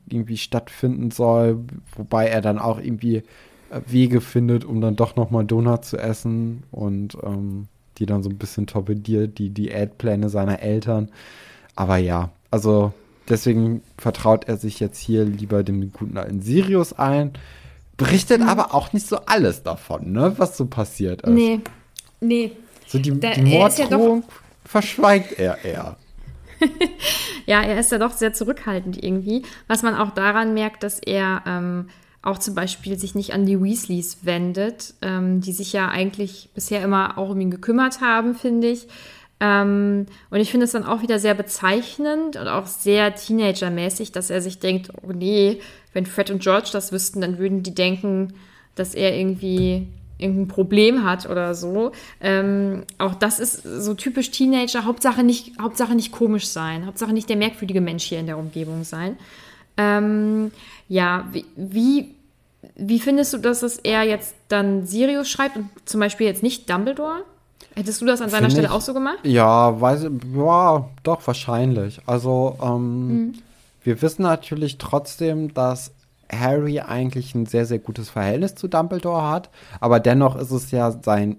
[0.08, 3.22] irgendwie stattfinden soll, wobei er dann auch irgendwie äh,
[3.86, 8.30] Wege findet, um dann doch noch mal Donut zu essen und ähm, die dann so
[8.30, 11.10] ein bisschen torpediert, die Diätpläne seiner Eltern.
[11.74, 12.92] Aber ja, also
[13.28, 17.32] Deswegen vertraut er sich jetzt hier lieber dem guten alten Sirius ein.
[17.96, 18.48] Berichtet mhm.
[18.48, 21.30] aber auch nicht so alles davon, ne, was so passiert ist.
[21.30, 21.60] Nee,
[22.20, 22.52] nee.
[22.86, 24.34] So die, da, die Morddrohung ja
[24.64, 25.96] verschweigt er eher.
[27.46, 29.42] ja, er ist ja doch sehr zurückhaltend irgendwie.
[29.66, 31.88] Was man auch daran merkt, dass er ähm,
[32.22, 36.82] auch zum Beispiel sich nicht an die Weasleys wendet, ähm, die sich ja eigentlich bisher
[36.82, 38.88] immer auch um ihn gekümmert haben, finde ich.
[39.40, 44.30] Ähm, und ich finde es dann auch wieder sehr bezeichnend und auch sehr Teenager-mäßig, dass
[44.30, 45.60] er sich denkt, oh nee,
[45.92, 48.34] wenn Fred und George das wüssten, dann würden die denken,
[48.74, 51.92] dass er irgendwie irgendein Problem hat oder so.
[52.20, 54.84] Ähm, auch das ist so typisch Teenager.
[54.84, 56.86] Hauptsache nicht, Hauptsache nicht komisch sein.
[56.86, 59.16] Hauptsache nicht der merkwürdige Mensch hier in der Umgebung sein.
[59.76, 60.50] Ähm,
[60.88, 62.14] ja, wie, wie,
[62.76, 66.68] wie findest du, dass es er jetzt dann Sirius schreibt und zum Beispiel jetzt nicht
[66.68, 67.22] Dumbledore?
[67.74, 69.18] Hättest du das an seiner Find Stelle ich- auch so gemacht?
[69.22, 72.00] Ja, weiß ja, doch, wahrscheinlich.
[72.06, 73.34] Also, ähm, Mhm.
[73.84, 75.92] wir wissen natürlich trotzdem, dass
[76.32, 80.90] Harry eigentlich ein sehr, sehr gutes Verhältnis zu Dumbledore hat, aber dennoch ist es ja
[81.02, 81.36] sein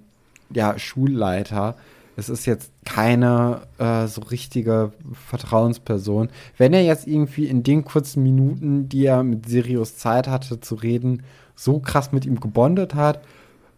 [0.51, 1.75] ja, Schulleiter.
[2.15, 4.91] Es ist jetzt keine äh, so richtige
[5.27, 6.29] Vertrauensperson.
[6.57, 10.75] Wenn er jetzt irgendwie in den kurzen Minuten, die er mit Sirius Zeit hatte zu
[10.75, 11.23] reden,
[11.55, 13.21] so krass mit ihm gebondet hat,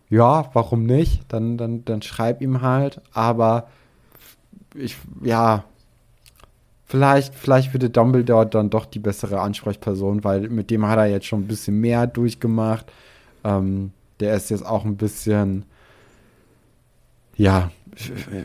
[0.10, 1.24] ja, warum nicht?
[1.28, 3.02] Dann, dann, dann schreib ihm halt.
[3.13, 3.67] Aber
[4.76, 5.63] ich, ja,
[6.91, 11.25] vielleicht, vielleicht würde Dumbledore dann doch die bessere Ansprechperson, weil mit dem hat er jetzt
[11.25, 12.91] schon ein bisschen mehr durchgemacht.
[13.45, 15.63] Ähm, der ist jetzt auch ein bisschen,
[17.38, 17.71] ja,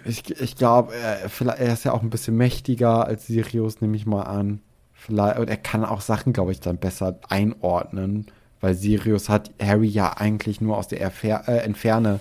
[0.04, 4.06] ich, ich, glaube, er, er ist ja auch ein bisschen mächtiger als Sirius, nehme ich
[4.06, 4.60] mal an.
[4.92, 8.26] Vielleicht, und er kann auch Sachen, glaube ich, dann besser einordnen,
[8.60, 12.20] weil Sirius hat Harry ja eigentlich nur aus der Erfer äh, Entferne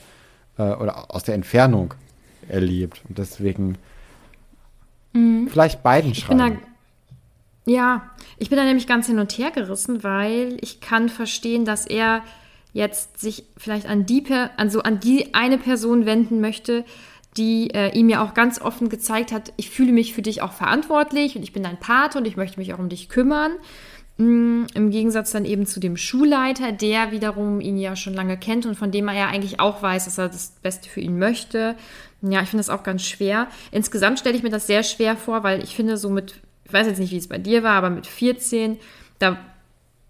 [0.57, 1.93] äh, oder aus der Entfernung
[2.49, 3.03] erlebt.
[3.07, 3.77] Und deswegen
[5.49, 6.13] vielleicht beiden Mhm.
[6.13, 6.59] Ich da, schreiben.
[7.65, 11.85] ja, ich bin da nämlich ganz hin und her gerissen, weil ich kann verstehen, dass
[11.85, 12.23] er
[12.73, 14.23] jetzt sich vielleicht an die,
[14.57, 16.83] an so an die eine Person wenden möchte,
[17.37, 20.53] die äh, ihm ja auch ganz offen gezeigt hat, ich fühle mich für dich auch
[20.53, 23.51] verantwortlich und ich bin dein Pate und ich möchte mich auch um dich kümmern.
[24.17, 28.65] Mm, Im Gegensatz dann eben zu dem Schulleiter, der wiederum ihn ja schon lange kennt
[28.65, 31.75] und von dem er ja eigentlich auch weiß, dass er das Beste für ihn möchte.
[32.21, 33.47] Ja, ich finde das auch ganz schwer.
[33.71, 36.87] Insgesamt stelle ich mir das sehr schwer vor, weil ich finde, so mit, ich weiß
[36.87, 38.77] jetzt nicht, wie es bei dir war, aber mit 14,
[39.19, 39.37] da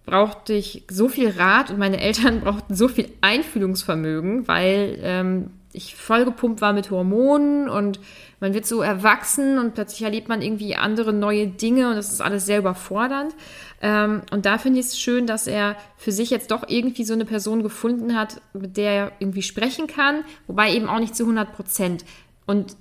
[0.05, 5.95] brauchte ich so viel Rat und meine Eltern brauchten so viel Einfühlungsvermögen, weil ähm, ich
[5.95, 7.99] vollgepumpt war mit Hormonen und
[8.39, 12.21] man wird so erwachsen und plötzlich erlebt man irgendwie andere neue Dinge und das ist
[12.21, 13.35] alles sehr überfordernd.
[13.81, 17.13] Ähm, und da finde ich es schön, dass er für sich jetzt doch irgendwie so
[17.13, 21.23] eine Person gefunden hat, mit der er irgendwie sprechen kann, wobei eben auch nicht zu
[21.23, 22.05] 100 Prozent.
[22.45, 22.75] Und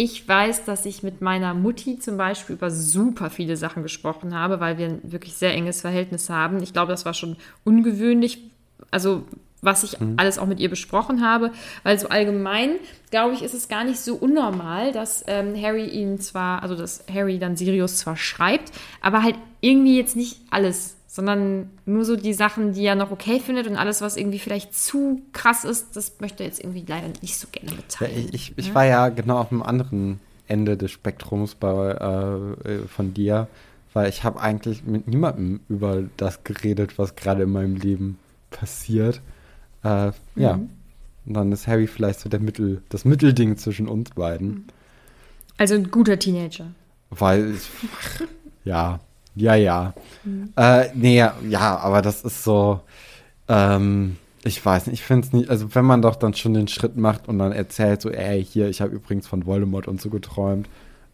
[0.00, 4.60] ich weiß, dass ich mit meiner Mutti zum Beispiel über super viele Sachen gesprochen habe,
[4.60, 6.62] weil wir ein wirklich sehr enges Verhältnis haben.
[6.62, 8.48] Ich glaube, das war schon ungewöhnlich,
[8.92, 9.24] also
[9.60, 11.50] was ich alles auch mit ihr besprochen habe,
[11.82, 12.70] weil so allgemein,
[13.10, 17.04] glaube ich, ist es gar nicht so unnormal, dass ähm, Harry ihn zwar, also dass
[17.12, 22.34] Harry dann Sirius zwar schreibt, aber halt irgendwie jetzt nicht alles, sondern nur so die
[22.34, 26.20] Sachen, die er noch okay findet und alles, was irgendwie vielleicht zu krass ist, das
[26.20, 28.28] möchte er jetzt irgendwie leider nicht so gerne Ja, mitteilen.
[28.32, 31.90] ich, ich, ich war ja genau auf dem anderen Ende des Spektrums bei,
[32.64, 33.48] äh, äh, von dir,
[33.92, 38.18] weil ich habe eigentlich mit niemandem über das geredet, was gerade in meinem Leben
[38.50, 39.20] passiert.
[39.84, 40.56] Äh, Ja.
[40.56, 40.70] Mhm.
[41.26, 44.68] Und dann ist Harry vielleicht so der Mittel, das Mittelding zwischen uns beiden.
[45.58, 46.68] Also ein guter Teenager.
[47.10, 47.54] Weil,
[48.64, 49.00] ja,
[49.34, 49.92] ja, ja.
[50.56, 52.80] Äh, nee, ja, aber das ist so,
[53.46, 56.68] ähm, ich weiß nicht, ich finde es nicht, also wenn man doch dann schon den
[56.68, 60.08] Schritt macht und dann erzählt so, ey, hier, ich habe übrigens von Voldemort und so
[60.08, 60.68] geträumt,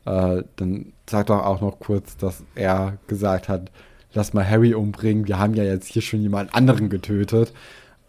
[0.04, 3.70] äh, dann sag doch auch noch kurz, dass er gesagt hat,
[4.12, 7.52] lass mal Harry umbringen, wir haben ja jetzt hier schon jemand anderen getötet.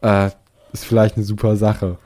[0.02, 0.30] Äh,
[0.82, 1.98] ist vielleicht eine super Sache.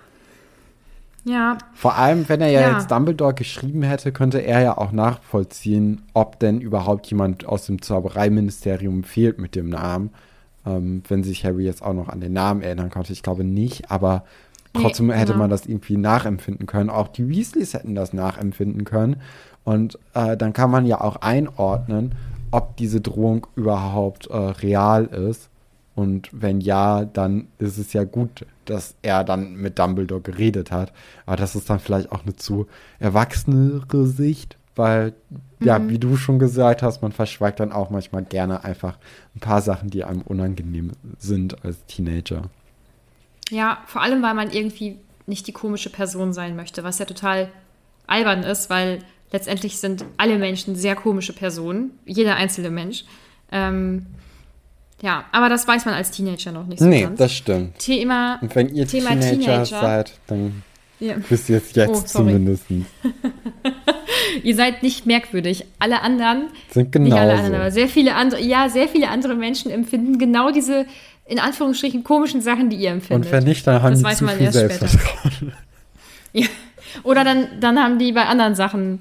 [1.25, 2.71] Ja, Vor allem, wenn er ja, Ja.
[2.73, 7.81] jetzt Dumbledore geschrieben hätte, könnte er ja auch nachvollziehen, ob denn überhaupt jemand aus dem
[7.81, 10.11] Zaubereiministerium fehlt mit dem Namen.
[10.65, 13.13] Ähm, wenn sich Harry jetzt auch noch an den Namen erinnern konnte.
[13.13, 14.23] Ich glaube nicht, aber
[14.75, 15.39] Nee, trotzdem hätte genau.
[15.43, 16.89] man das irgendwie nachempfinden können.
[16.89, 19.17] Auch die Weasleys hätten das nachempfinden können.
[19.63, 22.13] Und äh, dann kann man ja auch einordnen,
[22.51, 25.49] ob diese Drohung überhaupt äh, real ist.
[25.99, 30.93] Und wenn ja, dann ist es ja gut, dass er dann mit Dumbledore geredet hat.
[31.25, 32.67] Aber das ist dann vielleicht auch eine zu
[32.99, 35.13] erwachsenere Sicht, weil,
[35.59, 35.89] ja, Mhm.
[35.89, 38.97] wie du schon gesagt hast, man verschweigt dann auch manchmal gerne einfach
[39.35, 42.43] ein paar Sachen, die einem unangenehm sind als Teenager.
[43.51, 47.49] ja, vor allem, weil man irgendwie nicht die komische Person sein möchte, was ja total
[48.05, 48.99] albern ist, weil
[49.31, 53.05] letztendlich sind alle Menschen sehr komische Personen, jeder einzelne Mensch.
[53.51, 54.05] Ähm,
[55.01, 57.17] ja, aber das weiß man als Teenager noch nicht so nee, ganz.
[57.17, 57.79] das stimmt.
[57.79, 59.65] Thema, Und wenn ihr Thema Teenager, Teenager.
[59.65, 60.63] seid, dann
[60.99, 61.15] ja.
[61.29, 62.65] wisst ihr es jetzt Oh, zumindest.
[64.43, 65.65] ihr seid nicht merkwürdig.
[65.79, 69.71] Alle anderen Sind Nicht alle anderen, aber sehr viele andere, ja, sehr viele andere Menschen
[69.71, 70.85] empfinden genau diese,
[71.25, 73.27] in Anführungsstrichen, komischen Sachen, die ihr empfindet.
[73.27, 74.51] Und wenn nicht, dann haben Das die zu viel.
[74.51, 75.53] Selbstvertrauen.
[76.31, 76.45] Ja.
[77.01, 78.99] Oder dann, dann haben die bei anderen Sachen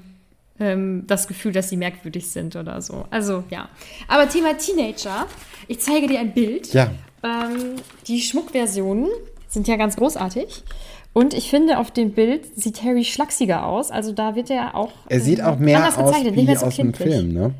[0.59, 3.05] ähm, das Gefühl, dass sie merkwürdig sind oder so.
[3.09, 3.69] Also, ja.
[4.07, 5.27] Aber Thema Teenager.
[5.67, 6.73] Ich zeige dir ein Bild.
[6.73, 6.91] Ja,
[7.23, 7.75] Ähm,
[8.07, 9.09] die Schmuckversionen
[9.47, 10.63] sind ja ganz großartig.
[11.11, 13.91] Und ich finde, auf dem Bild sieht Harry schlachsiger aus.
[13.91, 14.91] Also da wird er auch.
[15.09, 17.53] Er sieht auch mehr aus wie so aus dem Film, ne?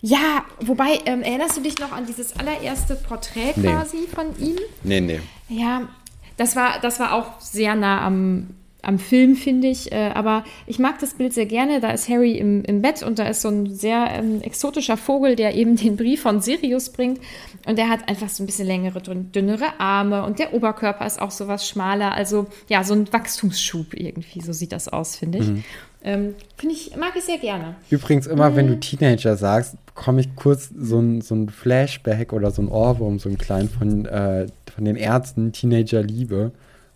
[0.00, 3.68] Ja, wobei, ähm, erinnerst du dich noch an dieses allererste Porträt nee.
[3.68, 4.58] quasi von ihm?
[4.82, 5.20] Nee, nee.
[5.48, 5.88] Ja,
[6.36, 8.48] das war, das war auch sehr nah am,
[8.82, 9.92] am Film, finde ich.
[9.92, 11.80] Äh, aber ich mag das Bild sehr gerne.
[11.80, 15.36] Da ist Harry im, im Bett und da ist so ein sehr ähm, exotischer Vogel,
[15.36, 17.20] der eben den Brief von Sirius bringt.
[17.66, 21.30] Und der hat einfach so ein bisschen längere, dünnere Arme und der Oberkörper ist auch
[21.30, 22.12] so was schmaler.
[22.12, 24.40] Also ja, so ein Wachstumsschub irgendwie.
[24.40, 25.48] So sieht das aus, finde ich.
[25.48, 25.64] Mhm.
[26.04, 27.76] Ähm, finde ich, mag ich sehr gerne.
[27.88, 28.56] Übrigens, immer mhm.
[28.56, 32.68] wenn du Teenager sagst, bekomme ich kurz so ein, so ein Flashback oder so ein
[32.68, 36.50] Ohrwurm, so ein kleinen von, äh, von den Ärzten, Teenager Liebe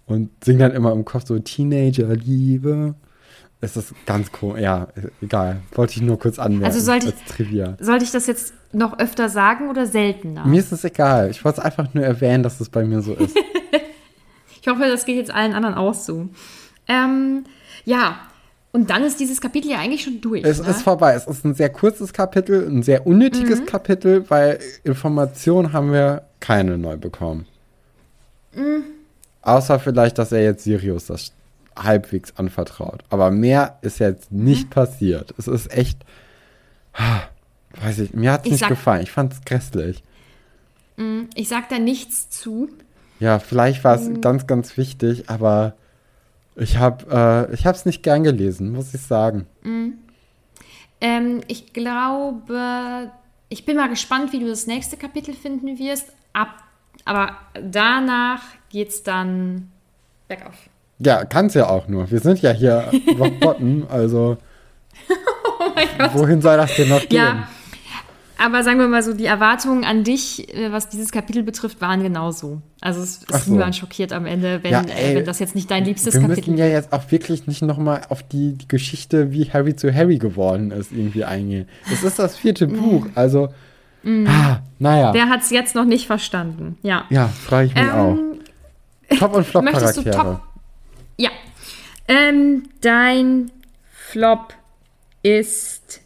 [0.06, 2.94] und singt dann immer im Kopf so Teenager-Liebe.
[3.60, 4.60] Es ist ganz cool.
[4.60, 4.88] Ja,
[5.20, 5.60] egal.
[5.74, 6.66] Wollte ich nur kurz anmerken.
[6.66, 10.44] Also sollte ich, sollte ich das jetzt noch öfter sagen oder seltener?
[10.46, 11.30] Mir ist es egal.
[11.30, 13.36] Ich wollte es einfach nur erwähnen, dass es bei mir so ist.
[14.60, 16.28] ich hoffe, das geht jetzt allen anderen auch so.
[16.86, 17.44] Ähm,
[17.84, 18.18] ja,
[18.72, 20.44] und dann ist dieses Kapitel ja eigentlich schon durch.
[20.44, 20.68] Es ne?
[20.68, 21.14] ist vorbei.
[21.14, 23.66] Es ist ein sehr kurzes Kapitel, ein sehr unnötiges mhm.
[23.66, 27.46] Kapitel, weil Informationen haben wir keine neu bekommen.
[28.54, 28.84] Mhm.
[29.46, 31.32] Außer vielleicht, dass er jetzt Sirius das
[31.76, 33.04] halbwegs anvertraut.
[33.10, 34.70] Aber mehr ist jetzt nicht mhm.
[34.70, 35.34] passiert.
[35.38, 36.04] Es ist echt.
[37.80, 39.02] Weiß ich, mir hat es nicht sag, gefallen.
[39.02, 40.02] Ich fand es grässlich.
[40.96, 42.68] Mhm, ich sag da nichts zu.
[43.20, 44.20] Ja, vielleicht war es mhm.
[44.20, 45.74] ganz, ganz wichtig, aber
[46.56, 49.46] ich habe äh, es nicht gern gelesen, muss ich sagen.
[49.62, 49.94] Mhm.
[51.00, 53.12] Ähm, ich glaube,
[53.48, 56.08] ich bin mal gespannt, wie du das nächste Kapitel finden wirst.
[56.32, 56.65] Ab
[57.06, 59.70] aber danach geht es dann
[60.28, 60.54] bergauf.
[60.98, 62.10] Ja, kann es ja auch nur.
[62.10, 62.90] Wir sind ja hier
[63.40, 64.36] Botten, also
[65.08, 67.16] oh wohin soll das denn noch gehen?
[67.16, 67.48] Ja,
[68.38, 72.02] aber sagen wir mal so, die Erwartungen an dich, äh, was dieses Kapitel betrifft, waren
[72.02, 72.60] genauso.
[72.80, 73.52] Also es ist so.
[73.52, 76.32] niemand schockiert am Ende, wenn, ja, ey, äh, wenn das jetzt nicht dein liebstes Kapitel
[76.32, 76.46] ist.
[76.46, 79.94] Wir müssen ja jetzt auch wirklich nicht nochmal auf die, die, Geschichte, wie Harry zu
[79.94, 81.68] Harry geworden ist, irgendwie eingehen.
[81.90, 83.48] Es ist das vierte Buch, also
[84.02, 84.26] Mhm.
[84.26, 85.12] Ah, naja.
[85.12, 86.78] Der hat es jetzt noch nicht verstanden.
[86.82, 87.04] Ja.
[87.10, 89.16] Ja, frage ich mich ähm, auch.
[89.18, 90.10] Top- und Flop-Charaktere.
[90.10, 90.40] Top
[91.16, 91.30] ja.
[92.08, 93.50] Ähm, dein
[93.90, 94.54] Flop
[95.22, 96.00] ist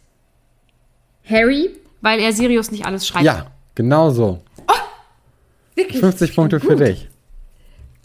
[1.29, 1.69] Harry,
[2.01, 3.25] weil er Sirius nicht alles schreibt.
[3.25, 4.41] Ja, genau so.
[4.67, 4.73] Oh,
[5.75, 5.99] wirklich?
[5.99, 6.69] 50 Punkte Gut.
[6.69, 7.07] für dich.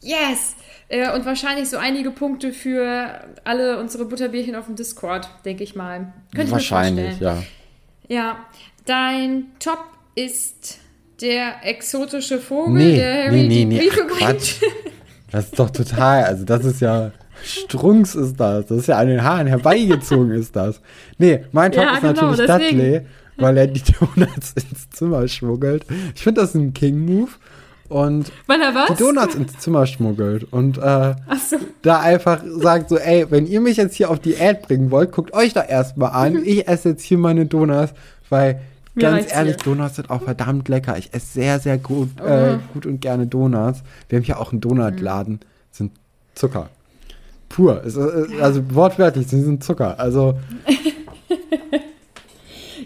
[0.02, 0.56] Yes!
[0.88, 5.74] Äh, und wahrscheinlich so einige Punkte für alle unsere Butterbierchen auf dem Discord, denke ich
[5.74, 6.12] mal.
[6.34, 7.46] Könnte wahrscheinlich, ich mir vorstellen.
[8.08, 8.16] ja.
[8.16, 8.36] Ja,
[8.86, 9.84] Dein Top
[10.14, 10.78] ist
[11.20, 14.60] der exotische Vogel, nee, der Harry nee, nee, die Briefe Ach, bringt.
[15.32, 17.10] Das ist doch total, also das ist ja,
[17.42, 18.66] Strunks ist das.
[18.66, 20.80] Das ist ja an den Haaren herbeigezogen ist das.
[21.18, 22.78] Nee, mein Top ja, ist genau, natürlich deswegen.
[22.78, 23.00] Dudley,
[23.36, 23.82] weil er die
[24.16, 25.84] Donuts ins Zimmer schmuggelt.
[26.14, 27.30] Ich finde das ein King-Move.
[27.88, 28.96] Und Weil er was?
[28.96, 31.14] die Donuts ins Zimmer schmuggelt und äh,
[31.48, 31.56] so.
[31.82, 35.32] da einfach sagt so, ey, wenn ihr mich jetzt hier auf Diät bringen wollt, guckt
[35.32, 36.42] euch da erstmal an.
[36.44, 37.92] Ich esse jetzt hier meine Donuts,
[38.28, 38.60] weil
[38.98, 39.74] Ganz ehrlich, hier.
[39.74, 40.96] Donuts sind auch verdammt lecker.
[40.96, 42.26] Ich esse sehr, sehr gut, oh.
[42.26, 43.82] äh, gut und gerne Donuts.
[44.08, 45.34] Wir haben hier auch einen Donutladen.
[45.34, 45.40] Mhm.
[45.70, 45.92] Sind
[46.34, 46.70] Zucker.
[47.48, 47.84] Pur.
[47.84, 50.00] Es, also wortwörtlich, sie sind Zucker.
[50.00, 50.38] Also.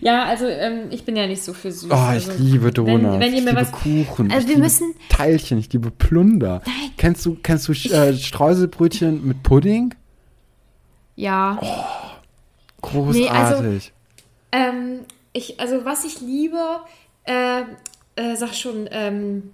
[0.00, 1.90] ja, also ähm, ich bin ja nicht so für süß.
[1.90, 3.02] Oh, also, ich liebe Donuts.
[3.02, 4.32] Wenn, wenn ihr mir ich liebe was, Kuchen.
[4.32, 5.58] Also wir müssen Teilchen.
[5.58, 6.62] Ich liebe Plunder.
[6.66, 6.90] Nein.
[6.96, 9.94] Kennst du, kennst du äh, Streuselbrötchen mit Pudding?
[11.14, 11.58] Ja.
[11.60, 13.22] Oh, großartig.
[13.22, 13.64] Nee, also,
[14.52, 15.00] ähm,
[15.32, 16.80] ich, also was ich liebe,
[17.24, 17.62] äh,
[18.16, 19.50] äh, sag schon, ähm,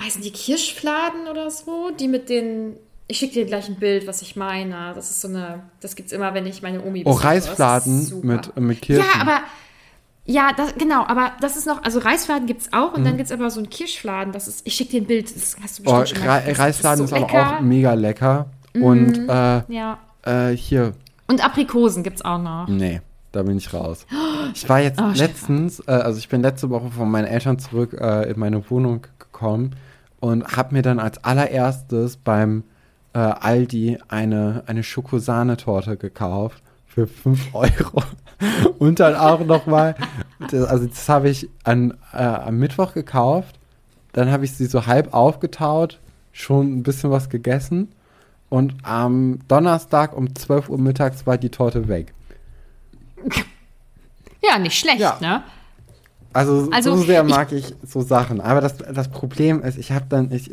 [0.00, 2.76] heißen die Kirschfladen oder so, die mit den
[3.08, 4.92] ich schicke dir gleich ein Bild, was ich meine.
[4.94, 8.56] Das ist so eine, das gibt es immer, wenn ich meine Omi Oh, Reisfladen mit,
[8.58, 9.04] mit Kirschen.
[9.04, 9.40] Ja, aber,
[10.24, 13.04] ja, das, genau, aber das ist noch, also Reisfladen gibt es auch und mhm.
[13.04, 15.56] dann gibt es aber so einen Kirschfladen, das ist, ich schicke dir ein Bild, das
[15.62, 18.46] hast du bestimmt oh, schon mal Reisfladen ist, so ist aber auch mega lecker.
[18.72, 18.82] Mhm.
[18.82, 19.98] Und, äh, ja.
[20.22, 20.94] äh, hier.
[21.26, 22.66] Und Aprikosen gibt es auch noch.
[22.68, 23.00] Nee.
[23.32, 24.06] Da bin ich raus.
[24.54, 27.96] Ich war jetzt oh, letztens, äh, also ich bin letzte Woche von meinen Eltern zurück
[27.98, 29.76] äh, in meine Wohnung gekommen
[30.20, 32.64] und habe mir dann als allererstes beim
[33.14, 38.02] äh, Aldi eine, eine Schokosahnetorte gekauft für 5 Euro.
[38.78, 39.94] und dann auch nochmal,
[40.50, 43.58] also das habe ich an, äh, am Mittwoch gekauft,
[44.12, 45.98] dann habe ich sie so halb aufgetaut,
[46.32, 47.88] schon ein bisschen was gegessen
[48.48, 52.12] und am Donnerstag um 12 Uhr mittags war die Torte weg.
[54.42, 55.18] Ja, nicht schlecht, ja.
[55.20, 55.44] ne?
[56.32, 58.40] Also, also, so sehr mag ich, ich so Sachen.
[58.40, 60.50] Aber das, das Problem ist, ich habe dann, ich,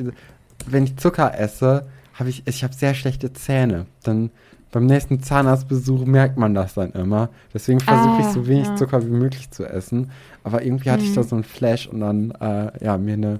[0.65, 3.85] wenn ich Zucker esse, habe ich, ich habe sehr schlechte Zähne.
[4.03, 4.29] Dann
[4.71, 7.29] beim nächsten Zahnarztbesuch merkt man das dann immer.
[7.53, 8.75] Deswegen versuche ah, ich so wenig ja.
[8.75, 10.11] Zucker wie möglich zu essen.
[10.43, 11.09] Aber irgendwie hatte mhm.
[11.09, 13.39] ich da so einen Flash und dann, äh, ja, mir eine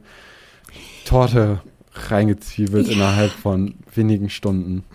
[1.06, 1.62] Torte
[1.94, 2.94] reingezwiebelt ja.
[2.94, 4.86] innerhalb von wenigen Stunden.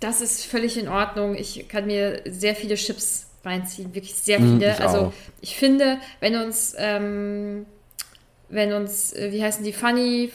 [0.00, 1.34] Das ist völlig in Ordnung.
[1.34, 4.72] Ich kann mir sehr viele Chips reinziehen, wirklich sehr mm, viele.
[4.72, 5.12] Ich also auch.
[5.40, 7.66] ich finde, wenn uns, ähm,
[8.48, 10.30] wenn uns, äh, wie heißen die, Funny,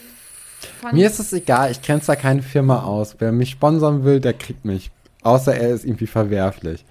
[0.82, 3.16] Funny Mir ist es egal, ich grenze da keine Firma aus.
[3.20, 4.91] Wer mich sponsern will, der kriegt mich.
[5.22, 6.86] Außer er ist irgendwie verwerflich.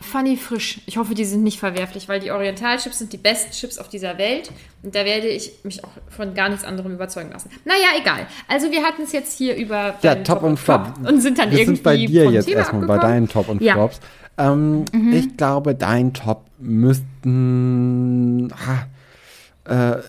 [0.00, 0.80] Funny frisch.
[0.86, 4.18] Ich hoffe, die sind nicht verwerflich, weil die Orientalchips sind die besten Chips auf dieser
[4.18, 4.50] Welt.
[4.82, 7.48] Und da werde ich mich auch von gar nichts anderem überzeugen lassen.
[7.64, 8.26] Naja, egal.
[8.48, 10.94] Also wir hatten es jetzt hier über ja, Top, Top und Flop.
[11.06, 13.00] Und sind dann wir irgendwie sind bei dir jetzt Thema erstmal abgekommen.
[13.02, 13.74] bei deinen Top und ja.
[13.74, 14.00] Flops.
[14.36, 15.12] Ähm, mhm.
[15.12, 18.52] Ich glaube, dein Top müssten.
[18.52, 18.86] Ah,
[19.70, 20.00] äh,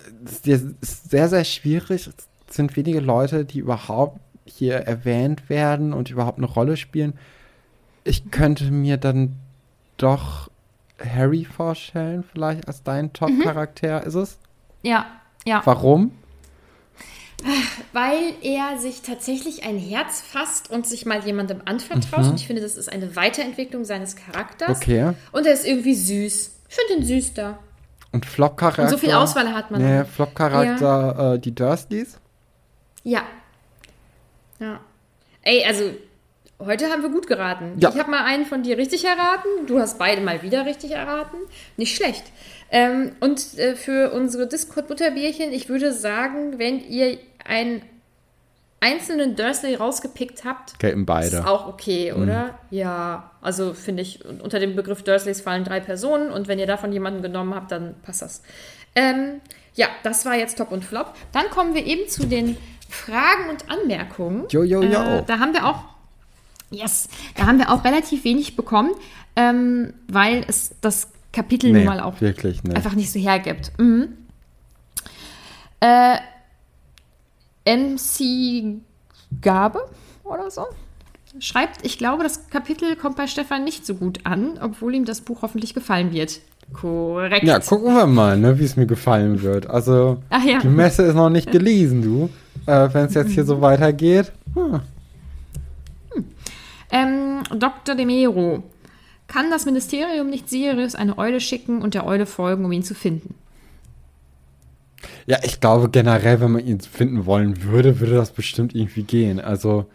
[0.43, 2.07] ist sehr, sehr schwierig.
[2.07, 7.13] Es sind wenige Leute, die überhaupt hier erwähnt werden und überhaupt eine Rolle spielen.
[8.03, 9.35] Ich könnte mir dann
[9.97, 10.49] doch
[10.99, 14.01] Harry vorstellen, vielleicht als dein Top-Charakter.
[14.01, 14.07] Mhm.
[14.07, 14.37] Ist es?
[14.81, 15.05] Ja,
[15.45, 15.61] ja.
[15.65, 16.11] Warum?
[17.91, 22.23] Weil er sich tatsächlich ein Herz fasst und sich mal jemandem anvertraut.
[22.23, 22.29] Mhm.
[22.31, 24.77] Und ich finde, das ist eine Weiterentwicklung seines Charakters.
[24.77, 25.13] Okay.
[25.31, 26.51] Und er ist irgendwie süß.
[26.69, 27.59] Ich finde ihn süß da.
[28.11, 28.83] Und Flop-Charakter?
[28.83, 29.81] Und so viel Auswahl hat man.
[29.81, 31.33] Nee, Flop-Charakter, ja.
[31.33, 32.17] äh, die Dursleys?
[33.03, 33.23] Ja.
[34.59, 34.79] Ja.
[35.41, 35.91] Ey, also
[36.59, 37.73] Heute haben wir gut geraten.
[37.79, 37.89] Ja.
[37.89, 39.67] Ich habe mal einen von dir richtig erraten.
[39.67, 41.37] Du hast beide mal wieder richtig erraten.
[41.75, 42.23] Nicht schlecht.
[42.71, 47.81] Ähm, und äh, für unsere Discord-Butterbierchen, ich würde sagen, wenn ihr einen
[48.79, 51.37] einzelnen Dursley rausgepickt habt, gelten beide.
[51.37, 52.23] Ist auch okay, mhm.
[52.23, 52.43] oder?
[52.43, 52.77] Mhm.
[52.77, 56.93] Ja, also finde ich, unter dem Begriff Dursleys fallen drei Personen und wenn ihr davon
[56.93, 58.41] jemanden genommen habt, dann passt das.
[58.95, 59.41] Ähm,
[59.73, 61.13] ja, das war jetzt Top und Flop.
[61.33, 62.57] Dann kommen wir eben zu den
[62.89, 64.45] Fragen und Anmerkungen.
[64.49, 64.99] Jo, jo, jo.
[64.99, 65.94] Äh, da haben wir auch
[66.75, 68.91] Yes, da haben wir auch relativ wenig bekommen,
[69.35, 72.75] ähm, weil es das Kapitel nee, nun mal auch wirklich nicht.
[72.75, 73.71] einfach nicht so hergibt.
[73.77, 74.09] Mhm.
[75.79, 76.17] Äh,
[77.65, 78.81] MC
[79.41, 79.79] Gabe
[80.23, 80.65] oder so
[81.39, 85.21] schreibt, ich glaube, das Kapitel kommt bei Stefan nicht so gut an, obwohl ihm das
[85.21, 86.39] Buch hoffentlich gefallen wird.
[86.73, 87.43] Korrekt.
[87.43, 89.69] Ja, gucken wir mal, ne, wie es mir gefallen wird.
[89.69, 90.59] Also, ja.
[90.59, 92.29] die Messe ist noch nicht gelesen, du.
[92.65, 94.31] Äh, Wenn es jetzt hier so weitergeht.
[94.55, 94.81] Hm.
[96.95, 97.95] Ähm, Dr.
[97.95, 98.63] De Mero.
[99.27, 102.95] Kann das Ministerium nicht Sirius eine Eule schicken und der Eule folgen, um ihn zu
[102.95, 103.35] finden?
[105.25, 109.41] Ja, ich glaube generell, wenn man ihn finden wollen würde, würde das bestimmt irgendwie gehen.
[109.41, 109.87] Also,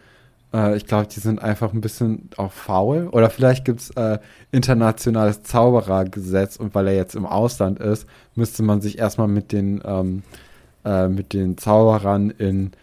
[0.53, 3.07] äh, ich glaube, die sind einfach ein bisschen auch faul.
[3.11, 4.19] Oder vielleicht gibt es äh,
[4.51, 9.81] internationales Zauberergesetz und weil er jetzt im Ausland ist, müsste man sich erstmal mit den,
[9.85, 10.21] ähm,
[10.85, 12.73] äh, mit den Zauberern in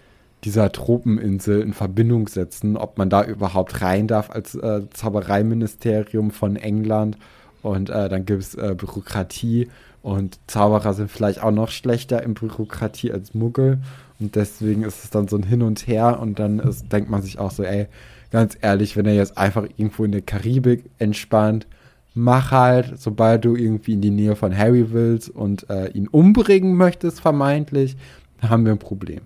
[0.44, 6.56] dieser Tropeninsel in Verbindung setzen, ob man da überhaupt rein darf als äh, Zaubereiministerium von
[6.56, 7.18] England.
[7.62, 9.68] Und äh, dann gibt es äh, Bürokratie
[10.02, 13.78] und Zauberer sind vielleicht auch noch schlechter in Bürokratie als Muggel.
[14.20, 17.22] Und deswegen ist es dann so ein Hin und Her und dann ist, denkt man
[17.22, 17.86] sich auch so, ey,
[18.30, 21.66] ganz ehrlich, wenn er jetzt einfach irgendwo in der Karibik entspannt,
[22.14, 26.74] mach halt, sobald du irgendwie in die Nähe von Harry willst und äh, ihn umbringen
[26.74, 27.96] möchtest, vermeintlich,
[28.42, 29.22] haben wir ein Problem.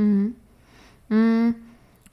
[0.00, 0.34] Hm.
[1.08, 1.54] Hm.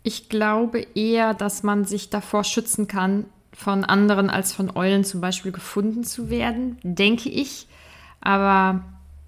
[0.03, 5.19] Ich glaube eher, dass man sich davor schützen kann, von anderen als von Eulen zum
[5.19, 7.67] Beispiel gefunden zu werden, denke ich.
[8.21, 8.83] Aber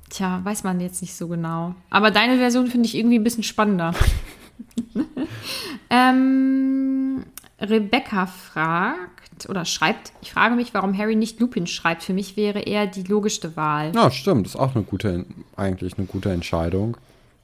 [0.09, 1.73] tja, weiß man jetzt nicht so genau.
[1.89, 3.93] Aber deine Version finde ich irgendwie ein bisschen spannender.
[5.89, 7.23] ähm,
[7.59, 12.03] Rebecca fragt oder schreibt, ich frage mich, warum Harry nicht Lupin schreibt.
[12.03, 13.93] Für mich wäre er die logischste Wahl.
[13.95, 14.45] Ja, stimmt.
[14.45, 16.97] Das ist auch eine gute, eigentlich eine gute Entscheidung.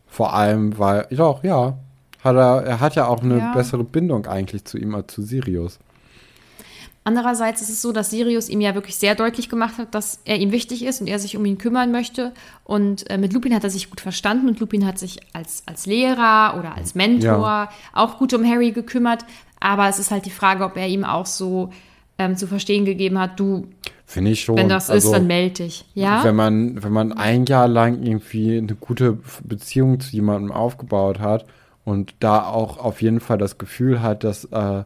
[0.08, 1.78] Vor allem, weil, doch, ja,
[2.24, 3.54] hat er, er hat ja auch eine ja.
[3.54, 5.80] bessere Bindung eigentlich zu ihm als zu Sirius.
[7.08, 10.38] Andererseits ist es so, dass Sirius ihm ja wirklich sehr deutlich gemacht hat, dass er
[10.38, 12.34] ihm wichtig ist und er sich um ihn kümmern möchte.
[12.64, 15.86] Und äh, mit Lupin hat er sich gut verstanden und Lupin hat sich als, als
[15.86, 17.70] Lehrer oder als Mentor ja.
[17.94, 19.24] auch gut um Harry gekümmert.
[19.60, 21.70] Aber es ist halt die Frage, ob er ihm auch so
[22.18, 23.68] ähm, zu verstehen gegeben hat, du,
[24.06, 24.58] Finde ich schon.
[24.58, 25.86] Wenn das also, ist, dann melde dich.
[25.96, 26.24] Ja?
[26.24, 31.46] Wenn man, wenn man ein Jahr lang irgendwie eine gute Beziehung zu jemandem aufgebaut hat
[31.84, 34.84] und da auch auf jeden Fall das Gefühl hat, dass, äh,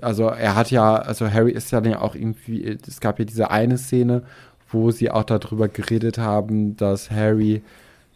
[0.00, 3.78] also er hat ja, also Harry ist ja auch irgendwie, es gab ja diese eine
[3.78, 4.22] Szene,
[4.70, 7.62] wo sie auch darüber geredet haben, dass Harry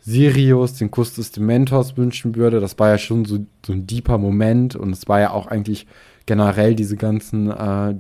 [0.01, 2.61] Sirius den Kuss des Dementors wünschen würde.
[2.61, 5.87] Das war ja schon so, so ein deeper Moment und es war ja auch eigentlich
[6.27, 7.95] generell diese ganzen äh,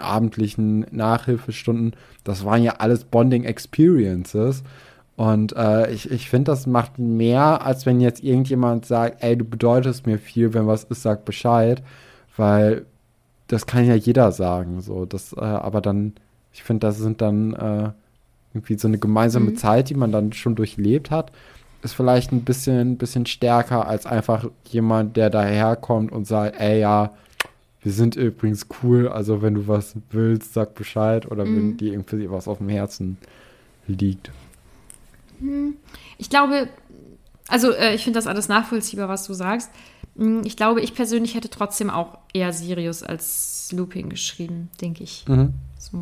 [0.00, 4.62] abendlichen Nachhilfestunden, das waren ja alles Bonding Experiences.
[5.16, 9.44] Und äh, ich, ich finde, das macht mehr, als wenn jetzt irgendjemand sagt, ey, du
[9.44, 11.82] bedeutest mir viel, wenn was ist, sag Bescheid.
[12.36, 12.86] Weil
[13.48, 14.80] das kann ja jeder sagen.
[14.80, 16.12] So, das, äh, aber dann,
[16.52, 17.90] ich finde, das sind dann äh,
[18.54, 19.56] irgendwie so eine gemeinsame mhm.
[19.56, 21.32] Zeit, die man dann schon durchlebt hat.
[21.82, 27.10] ist vielleicht ein bisschen, bisschen stärker als einfach jemand, der daherkommt und sagt, ey ja,
[27.88, 31.56] wir sind übrigens cool, also wenn du was willst, sag Bescheid oder mhm.
[31.56, 33.16] wenn dir irgendwie was auf dem Herzen
[33.86, 34.30] liegt.
[35.40, 35.74] Hm.
[36.18, 36.68] Ich glaube,
[37.48, 39.70] also äh, ich finde das alles nachvollziehbar, was du sagst.
[40.18, 45.24] Hm, ich glaube, ich persönlich hätte trotzdem auch eher Sirius als Looping geschrieben, denke ich.
[45.26, 45.54] Mhm.
[45.78, 45.96] So,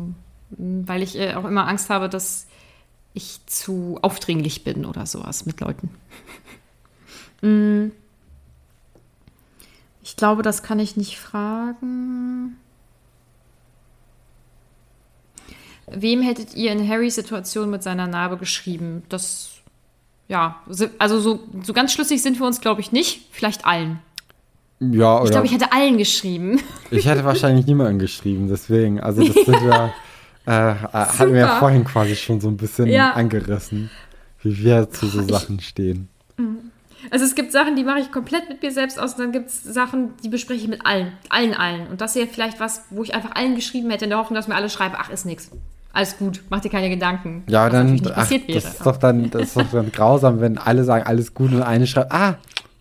[0.57, 2.47] hm, weil ich äh, auch immer Angst habe, dass
[3.13, 5.89] ich zu aufdringlich bin oder sowas mit Leuten.
[10.07, 12.55] ich glaube, das kann ich nicht fragen.
[15.87, 19.03] Wem hättet ihr in Harrys Situation mit seiner Narbe geschrieben?
[19.09, 19.49] Das,
[20.29, 20.61] ja,
[20.97, 23.27] also so, so ganz schlüssig sind wir uns, glaube ich, nicht.
[23.31, 23.99] Vielleicht allen.
[24.79, 25.25] Ja, oder?
[25.25, 26.61] Ich glaube, ich hätte allen geschrieben.
[26.89, 29.01] Ich hätte wahrscheinlich niemanden geschrieben, deswegen.
[29.01, 29.93] Also, das sind ja,
[30.45, 33.11] äh, hatten wir ja vorhin quasi schon so ein bisschen ja.
[33.11, 33.89] angerissen,
[34.41, 36.07] wie wir zu so Sachen stehen.
[37.07, 37.13] Mhm.
[37.13, 39.49] Also es gibt Sachen, die mache ich komplett mit mir selbst aus und dann gibt
[39.49, 41.87] es Sachen, die bespreche ich mit allen, allen, allen.
[41.87, 44.35] Und das ist ja vielleicht was, wo ich einfach allen geschrieben hätte, in der Hoffnung,
[44.35, 45.51] dass mir alle schreiben, ach, ist nichts
[45.97, 47.43] alles gut, mach dir keine Gedanken.
[47.47, 51.07] Ja, dann, ach, das ist doch dann, das ist doch dann grausam, wenn alle sagen,
[51.07, 52.35] alles gut und eine schreibt, ah,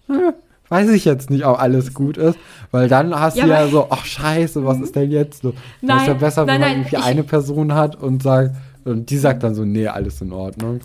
[0.07, 0.35] hm,
[0.69, 2.39] weiß ich jetzt nicht, ob alles gut ist,
[2.73, 5.55] weil dann hast ja, du ja so, ach scheiße, was ist denn jetzt so?
[5.81, 8.55] Nein, ist ja besser, nein, wenn man nein, irgendwie eine Person hat und sagt,
[8.85, 10.81] und die sagt dann so, nee, alles in Ordnung.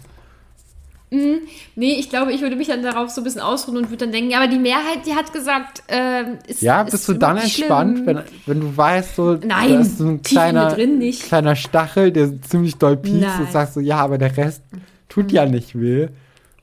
[1.13, 1.41] Mhm.
[1.75, 4.13] Nee, ich glaube, ich würde mich dann darauf so ein bisschen ausruhen und würde dann
[4.13, 7.37] denken, ja, aber die Mehrheit, die hat gesagt, äh, ist Ja, bist ist du dann
[7.37, 12.41] entspannt, wenn, wenn du weißt, so, Nein, da ist so ein kleiner, kleiner Stachel, der
[12.41, 14.63] ziemlich doll piekst und sagst so, ja, aber der Rest
[15.09, 15.29] tut mhm.
[15.31, 16.07] ja nicht weh.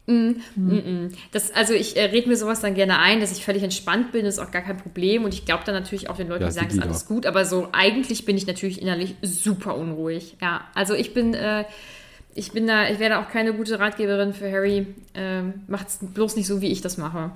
[0.06, 3.62] Mm, mm, das, also ich äh, rede mir sowas dann gerne ein, dass ich völlig
[3.62, 5.24] entspannt bin, ist auch gar kein Problem.
[5.24, 7.44] Und ich glaube dann natürlich auch den Leuten, ja, die sagen, ist alles gut, aber
[7.44, 10.38] so eigentlich bin ich natürlich innerlich super unruhig.
[10.40, 11.64] Ja, also ich bin äh,
[12.38, 14.86] ich bin da, ich werde auch keine gute Ratgeberin für Harry.
[15.14, 15.54] Ähm,
[15.86, 17.32] es bloß nicht so, wie ich das mache.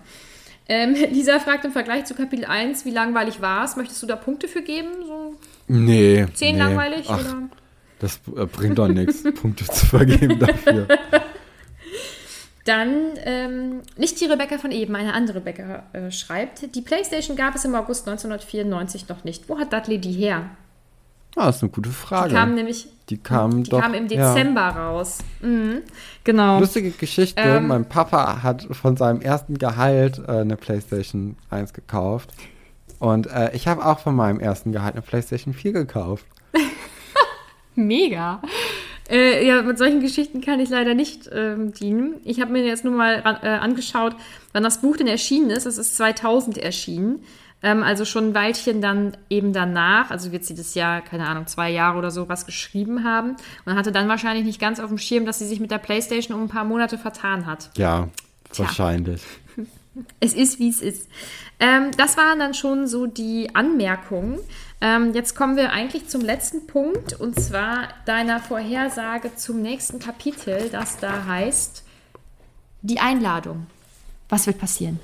[0.69, 3.77] Ähm, Lisa fragt im Vergleich zu Kapitel 1, wie langweilig war es?
[3.77, 4.89] Möchtest du da Punkte für geben?
[5.07, 5.35] So
[5.67, 6.27] nee.
[6.35, 6.63] Zehn nee.
[6.63, 7.07] langweilig?
[7.09, 7.49] Ach, oder?
[7.99, 10.87] Das äh, bringt doch nichts, Punkte zu vergeben dafür.
[12.65, 17.57] Dann, ähm, nicht die Rebecca von eben, eine andere Rebecca äh, schreibt, die Playstation gab
[17.57, 19.49] es im August 1994 noch nicht.
[19.49, 20.49] Wo hat Dudley die her?
[21.37, 22.29] Ah, das ist eine gute Frage.
[22.29, 24.71] Die kam nämlich die kam die doch, kam im Dezember ja.
[24.71, 25.19] raus.
[25.41, 25.83] Mhm,
[26.25, 26.61] genau.
[26.61, 27.43] Lustige Geschichte.
[27.43, 32.31] Ähm, mein Papa hat von seinem ersten Gehalt äh, eine PlayStation 1 gekauft.
[32.99, 36.25] Und äh, ich habe auch von meinem ersten Gehalt eine PlayStation 4 gekauft.
[37.75, 38.41] Mega.
[39.11, 42.15] Äh, ja, mit solchen Geschichten kann ich leider nicht ähm, dienen.
[42.25, 44.15] Ich habe mir jetzt nur mal äh, angeschaut,
[44.53, 45.67] wann das Buch denn erschienen ist.
[45.67, 47.25] Es ist 2000 erschienen.
[47.63, 51.47] Ähm, also schon ein Weilchen dann eben danach, also wird sie das Jahr, keine Ahnung,
[51.47, 54.99] zwei Jahre oder so was geschrieben haben und hatte dann wahrscheinlich nicht ganz auf dem
[54.99, 57.71] Schirm, dass sie sich mit der Playstation um ein paar Monate vertan hat.
[57.77, 58.09] Ja,
[58.51, 58.65] Tja.
[58.65, 59.23] wahrscheinlich.
[60.21, 61.07] Es ist, wie es ist.
[61.61, 64.39] Ähm, das waren dann schon so die Anmerkungen.
[64.81, 70.71] Ähm, jetzt kommen wir eigentlich zum letzten Punkt und zwar deiner Vorhersage zum nächsten Kapitel,
[70.71, 71.85] das da heißt
[72.81, 73.67] die Einladung.
[74.29, 74.99] Was wird passieren?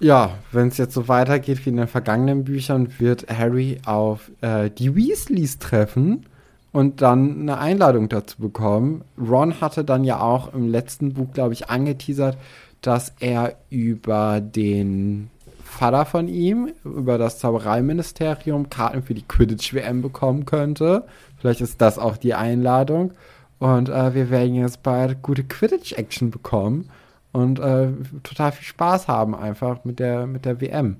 [0.00, 4.70] Ja, wenn es jetzt so weitergeht wie in den vergangenen Büchern, wird Harry auf äh,
[4.70, 6.24] die Weasleys treffen
[6.72, 9.04] und dann eine Einladung dazu bekommen.
[9.18, 12.38] Ron hatte dann ja auch im letzten Buch, glaube ich, angeteasert,
[12.80, 15.28] dass er über den
[15.62, 21.04] Vater von ihm, über das Zaubereiministerium, Karten für die Quidditch-WM bekommen könnte.
[21.38, 23.12] Vielleicht ist das auch die Einladung.
[23.58, 26.88] Und äh, wir werden jetzt bald gute Quidditch-Action bekommen
[27.32, 27.88] und äh,
[28.22, 30.96] total viel Spaß haben einfach mit der, mit der WM.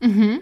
[0.00, 0.40] Mhm.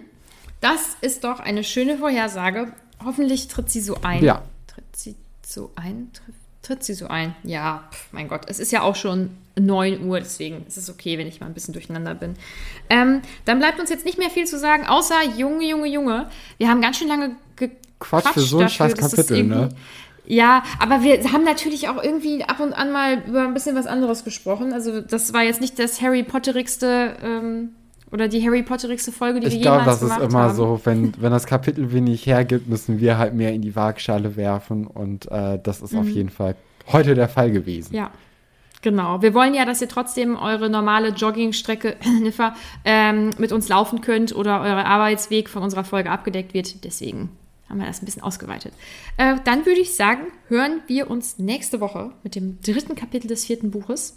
[0.60, 2.72] Das ist doch eine schöne Vorhersage.
[3.04, 4.22] Hoffentlich tritt sie so ein.
[4.22, 4.42] Ja.
[4.66, 5.16] Tritt sie
[5.46, 6.10] so ein?
[6.12, 7.34] Tritt, tritt sie so ein?
[7.42, 8.42] Ja, pf, mein Gott.
[8.46, 11.54] Es ist ja auch schon 9 Uhr, deswegen ist es okay, wenn ich mal ein
[11.54, 12.34] bisschen durcheinander bin.
[12.88, 16.30] Ähm, dann bleibt uns jetzt nicht mehr viel zu sagen, außer Junge, Junge, Junge.
[16.58, 17.36] Wir haben ganz schön lange
[17.98, 19.68] Quatsch für so ein scheiß Kapitel, ne?
[20.30, 23.88] Ja, aber wir haben natürlich auch irgendwie ab und an mal über ein bisschen was
[23.88, 24.72] anderes gesprochen.
[24.72, 27.70] Also das war jetzt nicht das Harry Potterigste ähm,
[28.12, 30.22] oder die Harry Potterigste Folge, die ich wir glaub, jemals gemacht haben.
[30.22, 33.34] Ich glaube, das ist immer so, wenn, wenn das Kapitel wenig hergibt, müssen wir halt
[33.34, 35.98] mehr in die Waagschale werfen und äh, das ist mhm.
[35.98, 36.54] auf jeden Fall
[36.92, 37.96] heute der Fall gewesen.
[37.96, 38.12] Ja.
[38.82, 39.20] Genau.
[39.22, 41.96] Wir wollen ja, dass ihr trotzdem eure normale Joggingstrecke
[42.84, 46.84] ähm, mit uns laufen könnt oder euer Arbeitsweg von unserer Folge abgedeckt wird.
[46.84, 47.30] Deswegen
[47.70, 48.74] haben wir das ein bisschen ausgeweitet.
[49.16, 53.44] Äh, dann würde ich sagen, hören wir uns nächste Woche mit dem dritten Kapitel des
[53.44, 54.16] vierten Buches.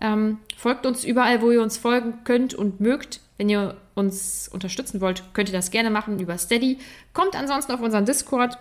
[0.00, 3.20] Ähm, folgt uns überall, wo ihr uns folgen könnt und mögt.
[3.36, 6.78] Wenn ihr uns unterstützen wollt, könnt ihr das gerne machen über Steady.
[7.12, 8.58] Kommt ansonsten auf unseren Discord.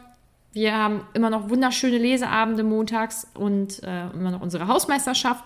[0.51, 5.45] Wir haben immer noch wunderschöne Leseabende montags und äh, immer noch unsere Hausmeisterschaft.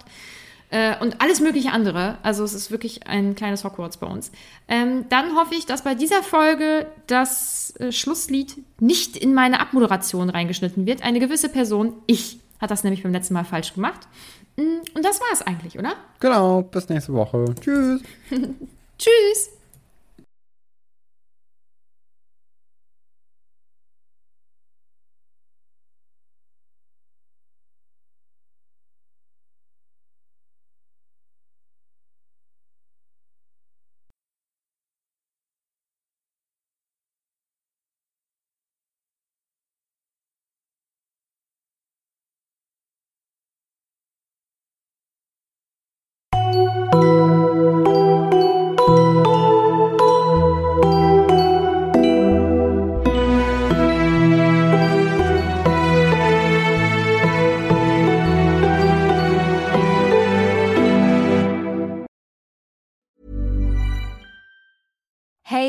[0.70, 2.18] Äh, und alles mögliche andere.
[2.24, 4.32] Also es ist wirklich ein kleines Hogwarts bei uns.
[4.68, 10.30] Ähm, dann hoffe ich, dass bei dieser Folge das äh, Schlusslied nicht in meine Abmoderation
[10.30, 11.03] reingeschnitten wird.
[11.03, 14.07] Eine gewisse Person, ich, hat das nämlich beim letzten Mal falsch gemacht.
[14.57, 15.93] Mm, und das war es eigentlich, oder?
[16.20, 17.45] Genau, bis nächste Woche.
[17.61, 18.01] Tschüss.
[18.99, 19.57] Tschüss.